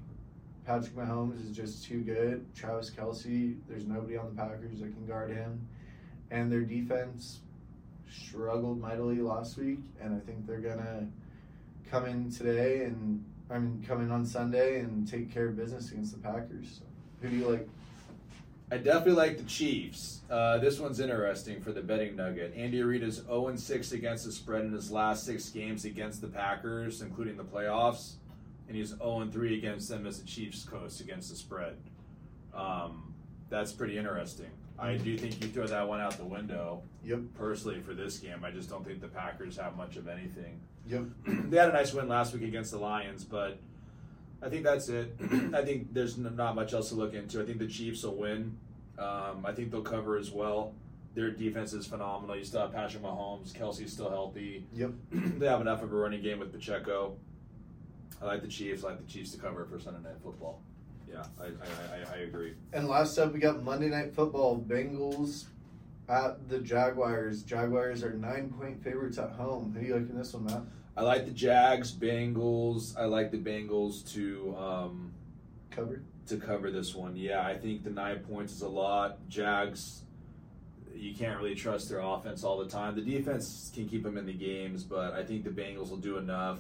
Patrick 0.65 0.95
Mahomes 0.95 1.43
is 1.43 1.56
just 1.56 1.84
too 1.84 1.99
good. 1.99 2.45
Travis 2.56 2.89
Kelce, 2.89 3.58
there's 3.67 3.86
nobody 3.86 4.15
on 4.15 4.34
the 4.34 4.41
Packers 4.41 4.79
that 4.79 4.93
can 4.93 5.06
guard 5.06 5.32
him. 5.32 5.67
And 6.32 6.49
their 6.49 6.62
defense 6.62 7.41
struggled 8.11 8.79
mightily 8.79 9.21
last 9.21 9.57
week, 9.57 9.79
and 10.01 10.15
I 10.15 10.19
think 10.19 10.45
they're 10.45 10.59
gonna 10.59 11.07
come 11.89 12.05
in 12.05 12.31
today 12.31 12.85
and 12.85 13.23
I 13.49 13.59
mean 13.59 13.83
come 13.87 14.01
in 14.01 14.11
on 14.11 14.25
Sunday 14.25 14.79
and 14.79 15.07
take 15.07 15.31
care 15.33 15.47
of 15.47 15.57
business 15.57 15.91
against 15.91 16.13
the 16.13 16.19
Packers. 16.19 16.79
So, 16.79 16.85
who 17.21 17.29
do 17.29 17.35
you 17.35 17.49
like? 17.49 17.67
I 18.71 18.77
definitely 18.77 19.13
like 19.13 19.37
the 19.37 19.43
Chiefs. 19.43 20.21
Uh, 20.31 20.57
this 20.57 20.79
one's 20.79 20.99
interesting 20.99 21.61
for 21.61 21.71
the 21.71 21.81
betting 21.81 22.15
nugget. 22.15 22.55
Andy 22.55 22.81
Reid 22.81 23.03
is 23.03 23.17
0 23.17 23.55
6 23.55 23.91
against 23.91 24.25
the 24.25 24.31
spread 24.31 24.65
in 24.65 24.71
his 24.71 24.89
last 24.89 25.25
six 25.25 25.49
games 25.49 25.85
against 25.85 26.21
the 26.21 26.27
Packers, 26.27 27.03
including 27.03 27.37
the 27.37 27.43
playoffs, 27.43 28.13
and 28.67 28.75
he's 28.75 28.89
0 28.89 29.29
3 29.31 29.57
against 29.57 29.89
them 29.89 30.07
as 30.07 30.19
the 30.19 30.25
Chiefs 30.25 30.63
coast 30.63 31.01
against 31.01 31.29
the 31.29 31.35
spread. 31.35 31.75
Um, 32.55 33.13
that's 33.49 33.71
pretty 33.71 33.97
interesting. 33.97 34.49
I 34.79 34.95
do 34.95 35.17
think 35.17 35.41
you 35.41 35.49
throw 35.49 35.67
that 35.67 35.88
one 35.88 36.01
out 36.01 36.17
the 36.17 36.25
window. 36.25 36.81
Yep. 37.03 37.19
Personally, 37.36 37.79
for 37.81 37.93
this 37.93 38.17
game, 38.17 38.43
I 38.43 38.51
just 38.51 38.69
don't 38.69 38.86
think 38.86 39.01
the 39.01 39.07
Packers 39.07 39.57
have 39.57 39.77
much 39.77 39.95
of 39.97 40.07
anything. 40.07 40.59
Yep. 40.88 41.03
they 41.49 41.57
had 41.57 41.69
a 41.69 41.73
nice 41.73 41.93
win 41.93 42.07
last 42.07 42.33
week 42.33 42.43
against 42.43 42.71
the 42.71 42.79
Lions, 42.79 43.23
but 43.23 43.59
I 44.41 44.49
think 44.49 44.63
that's 44.63 44.89
it. 44.89 45.15
I 45.53 45.62
think 45.62 45.93
there's 45.93 46.17
not 46.17 46.55
much 46.55 46.73
else 46.73 46.89
to 46.89 46.95
look 46.95 47.13
into. 47.13 47.41
I 47.41 47.45
think 47.45 47.59
the 47.59 47.67
Chiefs 47.67 48.03
will 48.03 48.15
win. 48.15 48.57
Um, 48.97 49.45
I 49.45 49.51
think 49.53 49.71
they'll 49.71 49.81
cover 49.81 50.17
as 50.17 50.31
well. 50.31 50.73
Their 51.15 51.29
defense 51.29 51.73
is 51.73 51.86
phenomenal. 51.86 52.36
You 52.36 52.43
still 52.43 52.62
have 52.62 52.73
Patrick 52.73 53.03
Mahomes. 53.03 53.53
Kelce's 53.53 53.93
still 53.93 54.09
healthy. 54.09 54.65
Yep. 54.73 54.91
they 55.12 55.45
have 55.45 55.62
enough 55.62 55.83
of 55.83 55.93
a 55.93 55.95
running 55.95 56.21
game 56.21 56.39
with 56.39 56.51
Pacheco. 56.51 57.15
I 58.21 58.25
like 58.25 58.41
the 58.41 58.47
Chiefs. 58.47 58.83
I 58.83 58.89
like 58.89 59.05
the 59.05 59.12
Chiefs 59.12 59.31
to 59.31 59.38
cover 59.38 59.65
for 59.65 59.79
Sunday 59.79 60.01
Night 60.01 60.17
Football. 60.23 60.62
Yeah, 61.13 61.26
I, 61.39 61.45
I, 61.45 61.47
I, 61.47 62.15
I 62.15 62.17
agree. 62.21 62.54
And 62.73 62.88
last 62.88 63.17
up, 63.19 63.34
we 63.34 63.39
got 63.39 63.63
Monday 63.63 63.89
Night 63.89 64.15
Football. 64.15 64.58
Bengals 64.67 65.45
at 66.10 66.49
the 66.49 66.60
Jaguars. 66.60 67.43
Jaguars 67.43 68.04
are 68.04 68.13
nine 68.13 68.49
point 68.49 68.84
favorites 68.84 69.19
at 69.19 69.30
home. 69.32 69.71
Who 69.73 69.82
do 69.82 69.86
you 69.86 69.93
like 69.93 70.10
in 70.10 70.17
this 70.17 70.34
one, 70.34 70.45
Matt? 70.45 70.63
I 70.97 71.02
like 71.04 71.26
the 71.26 71.32
Jags, 71.32 71.91
Bengals. 71.91 72.97
I 72.97 73.06
like 73.06 73.32
the 73.32 73.38
Bengals 73.38 74.12
to 74.13 74.56
um, 74.58 75.13
Cover. 75.69 76.02
to 76.28 76.38
cover 76.38 76.71
this 76.71 76.95
one. 76.95 77.15
Yeah, 77.15 77.41
I 77.45 77.58
think 77.58 77.84
the 77.84 77.89
nine 77.91 78.19
points 78.19 78.54
is 78.54 78.62
a 78.62 78.67
lot. 78.67 79.28
Jags, 79.28 80.04
you 80.95 81.13
can't 81.15 81.39
really 81.39 81.56
trust 81.56 81.89
their 81.89 81.99
offense 81.99 82.43
all 82.43 82.58
the 82.58 82.69
time. 82.69 82.95
The 82.95 83.02
defense 83.02 83.71
can 83.73 83.88
keep 83.88 84.04
them 84.04 84.17
in 84.17 84.26
the 84.26 84.34
games, 84.34 84.84
but 84.84 85.13
I 85.13 85.23
think 85.23 85.43
the 85.43 85.49
Bengals 85.52 85.89
will 85.89 85.97
do 85.97 86.17
enough. 86.17 86.60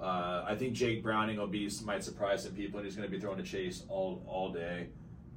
Uh, 0.00 0.44
I 0.46 0.54
think 0.54 0.74
Jake 0.74 1.02
Browning 1.02 1.36
will 1.36 1.46
be 1.46 1.70
might 1.84 2.04
surprise 2.04 2.44
some 2.44 2.52
people, 2.52 2.78
and 2.78 2.86
he's 2.86 2.96
going 2.96 3.08
to 3.08 3.14
be 3.14 3.20
throwing 3.20 3.40
a 3.40 3.44
chase 3.44 3.84
all 3.88 4.22
all 4.26 4.52
day. 4.52 4.88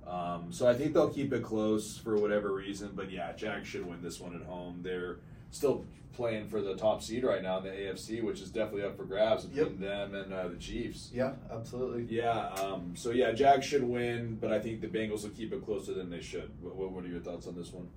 Um, 0.06 0.52
so 0.52 0.68
I 0.68 0.74
think 0.74 0.94
they'll 0.94 1.10
keep 1.10 1.34
it 1.34 1.44
close 1.44 1.98
for 1.98 2.18
whatever 2.18 2.54
reason. 2.54 2.92
But 2.96 3.12
yeah, 3.12 3.34
Jags 3.34 3.68
should 3.68 3.86
win 3.86 4.02
this 4.02 4.20
one 4.20 4.36
at 4.36 4.44
home. 4.44 4.80
They're 4.82 5.18
still 5.52 5.86
playing 6.14 6.48
for 6.48 6.62
the 6.62 6.76
top 6.76 7.04
seed 7.04 7.24
right 7.24 7.44
now 7.44 7.60
in 7.60 7.66
the 7.66 7.70
AFC, 7.70 8.24
which 8.24 8.42
is 8.42 8.50
definitely 8.50 8.84
up 8.84 8.98
for 8.98 9.04
grabs 9.04 9.46
between 9.46 9.80
them 9.80 10.16
and 10.16 10.34
uh, 10.34 10.48
the 10.48 10.56
Chiefs. 10.56 11.12
Yeah, 11.14 11.34
absolutely. 11.52 12.08
Yeah. 12.10 12.48
Um, 12.56 12.96
so 12.96 13.12
yeah, 13.12 13.32
Jags 13.34 13.66
should 13.66 13.84
win, 13.84 14.38
but 14.42 14.52
I 14.52 14.60
think 14.60 14.82
the 14.82 14.88
Bengals 14.88 15.24
will 15.24 15.30
keep 15.30 15.54
it 15.54 15.64
closer 15.64 15.94
than 15.94 16.10
they 16.10 16.22
should. 16.22 16.52
What, 16.62 16.76
what, 16.76 16.92
what 16.92 17.06
are 17.06 17.08
your 17.08 17.20
thoughts 17.20 17.46
on 17.46 17.56
this 17.56 17.72
one? 17.72 17.88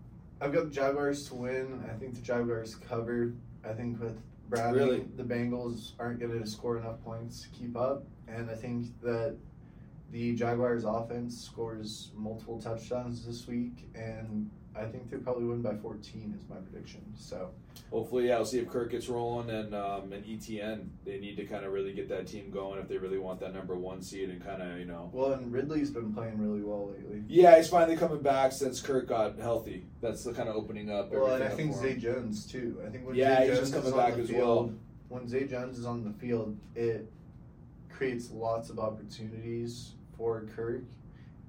I've 0.40 0.52
got 0.52 0.64
the 0.64 0.70
Jaguars 0.70 1.28
to 1.28 1.34
win. 1.34 1.82
I 1.90 1.94
think 1.94 2.14
the 2.14 2.20
Jaguars 2.20 2.74
cover. 2.74 3.32
I 3.64 3.72
think 3.72 4.00
with 4.00 4.18
Bradley, 4.50 4.80
Really? 4.80 5.04
the 5.16 5.22
Bengals 5.22 5.92
aren't 5.98 6.18
going 6.20 6.38
to 6.40 6.46
score 6.46 6.76
enough 6.76 7.02
points 7.04 7.42
to 7.42 7.48
keep 7.50 7.76
up, 7.76 8.04
and 8.26 8.50
I 8.50 8.54
think 8.54 8.86
that 9.02 9.36
the 10.10 10.34
Jaguars' 10.34 10.84
offense 10.84 11.40
scores 11.40 12.10
multiple 12.16 12.60
touchdowns 12.60 13.24
this 13.24 13.46
week, 13.46 13.88
and 13.94 14.50
I 14.80 14.86
think 14.86 15.10
they 15.10 15.18
probably 15.18 15.44
win 15.44 15.62
by 15.62 15.74
14 15.76 16.38
is 16.42 16.48
my 16.48 16.56
prediction. 16.56 17.02
So 17.14 17.50
Hopefully, 17.90 18.28
yeah, 18.28 18.36
we'll 18.36 18.44
see 18.46 18.58
if 18.58 18.68
Kirk 18.68 18.92
gets 18.92 19.08
rolling 19.08 19.50
and 19.50 19.74
um, 19.74 20.12
and 20.12 20.24
ETN. 20.24 20.86
They 21.04 21.18
need 21.18 21.36
to 21.38 21.44
kind 21.44 21.64
of 21.64 21.72
really 21.72 21.92
get 21.92 22.08
that 22.08 22.26
team 22.28 22.50
going 22.50 22.78
if 22.78 22.88
they 22.88 22.98
really 22.98 23.18
want 23.18 23.40
that 23.40 23.52
number 23.52 23.74
one 23.74 24.00
seed 24.00 24.30
and 24.30 24.44
kind 24.44 24.62
of 24.62 24.78
you 24.78 24.84
know. 24.84 25.10
well, 25.12 25.32
and 25.32 25.52
Ridley's 25.52 25.90
been 25.90 26.12
playing 26.14 26.38
really 26.38 26.62
well 26.62 26.90
lately. 26.90 27.22
Yeah, 27.28 27.56
he's 27.56 27.68
finally 27.68 27.96
coming 27.96 28.20
back 28.22 28.52
since 28.52 28.80
Kirk 28.80 29.08
got 29.08 29.38
healthy. 29.38 29.86
That's 30.00 30.22
the 30.22 30.32
kind 30.32 30.48
of 30.48 30.54
opening 30.54 30.90
up. 30.90 31.10
Well, 31.10 31.34
and 31.34 31.42
I 31.42 31.48
think 31.48 31.74
Zay. 31.74 31.96
Jones 31.96 32.46
too. 32.46 32.80
I 32.86 32.90
think 32.90 33.06
when 33.06 33.16
Yeah, 33.16 33.38
Zay 33.38 33.48
he's 33.48 33.58
Jones 33.58 33.70
just 33.70 33.82
coming 33.82 33.98
back 33.98 34.18
as 34.18 34.28
field, 34.30 34.66
well. 34.68 34.74
when 35.08 35.28
Zay 35.28 35.46
Jones 35.48 35.76
is 35.78 35.84
on 35.84 36.04
the 36.04 36.12
field, 36.12 36.56
it 36.76 37.10
creates 37.88 38.30
lots 38.30 38.70
of 38.70 38.78
opportunities 38.78 39.94
for 40.16 40.44
Kirk 40.54 40.84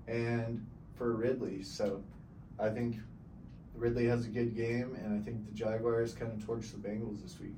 and 0.07 0.65
for 0.95 1.13
Ridley. 1.13 1.61
So 1.61 2.03
I 2.59 2.69
think 2.69 2.97
Ridley 3.75 4.05
has 4.07 4.25
a 4.25 4.29
good 4.29 4.55
game, 4.55 4.95
and 5.03 5.19
I 5.19 5.23
think 5.23 5.45
the 5.45 5.53
Jaguars 5.53 6.13
kind 6.13 6.31
of 6.31 6.45
torch 6.45 6.71
the 6.71 6.77
Bengals 6.77 7.21
this 7.23 7.39
week. 7.39 7.53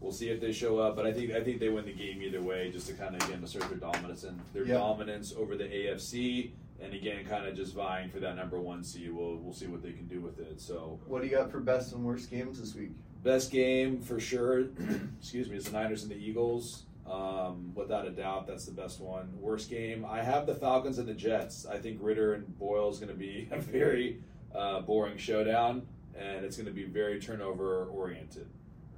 We'll 0.00 0.12
see 0.12 0.30
if 0.30 0.40
they 0.40 0.52
show 0.52 0.78
up, 0.78 0.96
but 0.96 1.06
I 1.06 1.12
think 1.12 1.30
I 1.32 1.42
think 1.44 1.60
they 1.60 1.68
win 1.68 1.84
the 1.84 1.92
game 1.92 2.22
either 2.22 2.40
way, 2.40 2.70
just 2.70 2.86
to 2.88 2.94
kind 2.94 3.14
of 3.14 3.28
again 3.28 3.44
assert 3.44 3.68
their 3.68 3.76
dominance 3.78 4.24
and 4.24 4.40
their 4.54 4.64
Yeah. 4.66 4.74
dominance 4.78 5.34
over 5.36 5.56
the 5.56 5.64
AFC, 5.64 6.52
and 6.80 6.94
again 6.94 7.24
kind 7.26 7.46
of 7.46 7.54
just 7.54 7.74
vying 7.74 8.08
for 8.08 8.18
that 8.20 8.34
number 8.34 8.58
one 8.58 8.82
seed. 8.82 9.12
We'll 9.12 9.36
we'll 9.36 9.52
see 9.52 9.66
what 9.66 9.82
they 9.82 9.92
can 9.92 10.06
do 10.08 10.20
with 10.20 10.40
it. 10.40 10.58
So 10.60 10.98
What 11.06 11.20
do 11.20 11.28
you 11.28 11.36
got 11.36 11.50
for 11.50 11.60
best 11.60 11.92
and 11.92 12.02
worst 12.04 12.30
games 12.30 12.58
this 12.60 12.74
week? 12.74 12.92
best 13.22 13.50
game 13.52 14.00
for 14.00 14.18
sure. 14.18 14.60
excuse 15.20 15.50
me, 15.50 15.56
is 15.58 15.66
the 15.66 15.72
Niners 15.72 16.02
and 16.02 16.10
the 16.10 16.16
Eagles. 16.16 16.84
Um, 17.06 17.72
without 17.74 18.06
a 18.06 18.10
doubt, 18.10 18.46
that's 18.46 18.64
the 18.64 18.72
best 18.72 19.00
one. 19.00 19.28
Worst 19.38 19.68
game, 19.68 20.06
I 20.08 20.22
have 20.22 20.46
the 20.46 20.54
Falcons 20.54 20.96
and 20.98 21.06
the 21.06 21.12
Jets. 21.12 21.66
I 21.66 21.76
think 21.76 21.98
Ridder 22.00 22.32
and 22.34 22.58
Boyle 22.58 22.88
is 22.88 22.98
going 22.98 23.10
to 23.10 23.18
be 23.18 23.48
a 23.52 23.60
very 23.60 24.22
uh, 24.54 24.80
boring 24.80 25.18
showdown, 25.18 25.86
and 26.18 26.44
it's 26.44 26.56
going 26.56 26.66
to 26.66 26.72
be 26.72 26.84
very 26.84 27.20
turnover 27.20 27.86
oriented. 27.86 28.48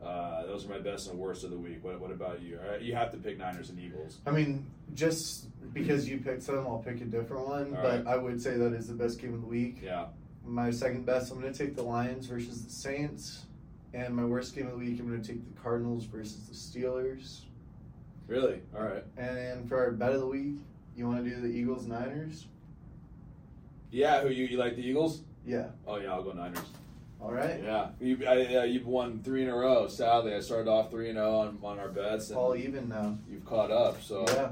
Uh, 0.05 0.45
those 0.47 0.65
are 0.67 0.69
my 0.69 0.79
best 0.79 1.09
and 1.09 1.19
worst 1.19 1.45
of 1.45 1.51
the 1.51 1.57
week. 1.57 1.79
What, 1.83 2.01
what 2.01 2.11
about 2.11 2.43
you? 2.43 2.59
All 2.59 2.73
right, 2.73 2.81
you 2.81 2.95
have 2.95 3.13
to 3.13 3.19
pick 3.19 3.39
Niners 3.39 3.71
and 3.71 3.79
Eagles. 3.79 4.19
I 4.27 4.33
mean, 4.33 4.67
just 4.95 5.47
because 5.73 6.09
you 6.09 6.19
picked 6.19 6.43
some, 6.43 6.67
I'll 6.67 6.83
pick 6.85 7.01
a 7.01 7.05
different 7.05 7.47
one. 7.47 7.77
All 7.77 7.83
but 7.83 8.05
right. 8.05 8.07
I 8.07 8.17
would 8.17 8.43
say 8.43 8.57
that 8.57 8.73
is 8.73 8.89
the 8.89 8.95
best 8.95 9.21
game 9.21 9.33
of 9.33 9.41
the 9.41 9.47
week. 9.47 9.79
Yeah. 9.83 10.07
My 10.45 10.73
second 10.73 11.07
best, 11.07 11.31
I'm 11.31 11.41
going 11.41 11.53
to 11.53 11.59
take 11.59 11.77
the 11.77 11.85
Lions 11.85 12.27
versus 12.27 12.65
the 12.65 12.71
Saints. 12.71 13.45
And 13.95 14.17
my 14.17 14.25
worst 14.25 14.57
game 14.57 14.67
of 14.67 14.73
the 14.73 14.79
week, 14.79 14.99
I'm 14.99 15.07
going 15.07 15.23
to 15.23 15.27
take 15.27 15.55
the 15.55 15.61
Cardinals 15.61 16.05
versus 16.07 16.49
the 16.49 16.55
Steelers. 16.55 17.43
Really? 18.27 18.61
All 18.77 18.83
right. 18.83 19.05
And 19.17 19.69
for 19.69 19.79
our 19.79 19.93
bet 19.93 20.13
of 20.13 20.21
the 20.21 20.27
week, 20.27 20.57
you 20.97 21.07
want 21.07 21.23
to 21.23 21.31
do 21.31 21.41
the 21.41 21.47
Eagles 21.47 21.87
Niners? 21.87 22.47
Yeah. 23.93 24.23
Who 24.23 24.31
you, 24.31 24.47
you 24.47 24.57
like 24.57 24.75
the 24.75 24.83
Eagles? 24.83 25.21
Yeah. 25.47 25.67
Oh 25.87 25.97
yeah, 25.99 26.13
I'll 26.13 26.23
go 26.23 26.33
Niners. 26.33 26.59
All 27.21 27.33
right. 27.33 27.61
Yeah, 27.63 27.89
you, 28.01 28.19
I, 28.27 28.35
yeah, 28.39 28.65
you've 28.65 28.87
won 28.87 29.21
three 29.23 29.43
in 29.43 29.49
a 29.49 29.55
row. 29.55 29.87
Sadly, 29.87 30.35
I 30.35 30.41
started 30.41 30.69
off 30.69 30.91
three 30.91 31.09
and 31.09 31.17
zero 31.17 31.37
on, 31.37 31.59
on 31.63 31.79
our 31.79 31.89
bets, 31.89 32.31
and 32.31 32.39
All 32.39 32.57
even 32.57 32.89
now. 32.89 33.17
you've 33.31 33.45
caught 33.45 33.71
up. 33.71 34.03
So 34.03 34.25
yeah. 34.29 34.51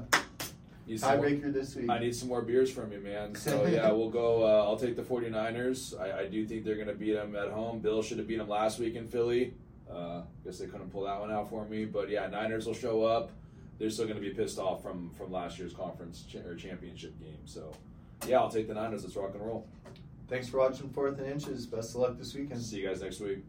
Tiebreaker 0.87 1.53
this 1.53 1.75
week. 1.75 1.89
I 1.89 1.99
need 1.99 2.13
some 2.15 2.27
more 2.27 2.41
beers 2.41 2.69
from 2.71 2.91
you, 2.91 2.99
man. 2.99 3.35
So 3.35 3.65
yeah, 3.65 3.91
we'll 3.91 4.09
go. 4.09 4.43
Uh, 4.43 4.63
I'll 4.65 4.77
take 4.77 4.95
the 4.95 5.03
49ers. 5.03 5.99
I, 5.99 6.21
I 6.21 6.27
do 6.27 6.45
think 6.45 6.65
they're 6.65 6.75
going 6.75 6.87
to 6.87 6.93
beat 6.93 7.13
them 7.13 7.35
at 7.35 7.49
home. 7.49 7.79
Bill 7.79 8.01
should 8.01 8.17
have 8.17 8.27
beat 8.27 8.37
them 8.39 8.49
last 8.49 8.79
week 8.79 8.95
in 8.95 9.07
Philly. 9.07 9.53
Uh, 9.89 10.21
guess 10.43 10.59
they 10.59 10.65
couldn't 10.67 10.89
pull 10.89 11.03
that 11.03 11.19
one 11.19 11.31
out 11.31 11.49
for 11.49 11.65
me. 11.65 11.85
But 11.85 12.09
yeah, 12.09 12.27
Niners 12.27 12.65
will 12.65 12.73
show 12.73 13.03
up. 13.03 13.31
They're 13.79 13.89
still 13.89 14.05
going 14.05 14.17
to 14.17 14.21
be 14.21 14.31
pissed 14.31 14.59
off 14.59 14.81
from 14.81 15.11
from 15.17 15.31
last 15.31 15.57
year's 15.59 15.73
conference 15.73 16.23
cha- 16.23 16.39
or 16.39 16.55
championship 16.55 17.17
game. 17.19 17.39
So 17.45 17.71
yeah, 18.27 18.39
I'll 18.39 18.49
take 18.49 18.67
the 18.67 18.73
Niners. 18.73 19.03
Let's 19.03 19.15
rock 19.15 19.31
and 19.33 19.45
roll. 19.45 19.67
Thanks 20.31 20.47
for 20.47 20.59
watching 20.59 20.87
Fourth 20.91 21.19
and 21.19 21.27
Inches. 21.27 21.65
Best 21.65 21.89
of 21.89 21.97
luck 21.97 22.17
this 22.17 22.33
weekend. 22.33 22.61
See 22.61 22.77
you 22.77 22.87
guys 22.87 23.01
next 23.01 23.19
week. 23.19 23.39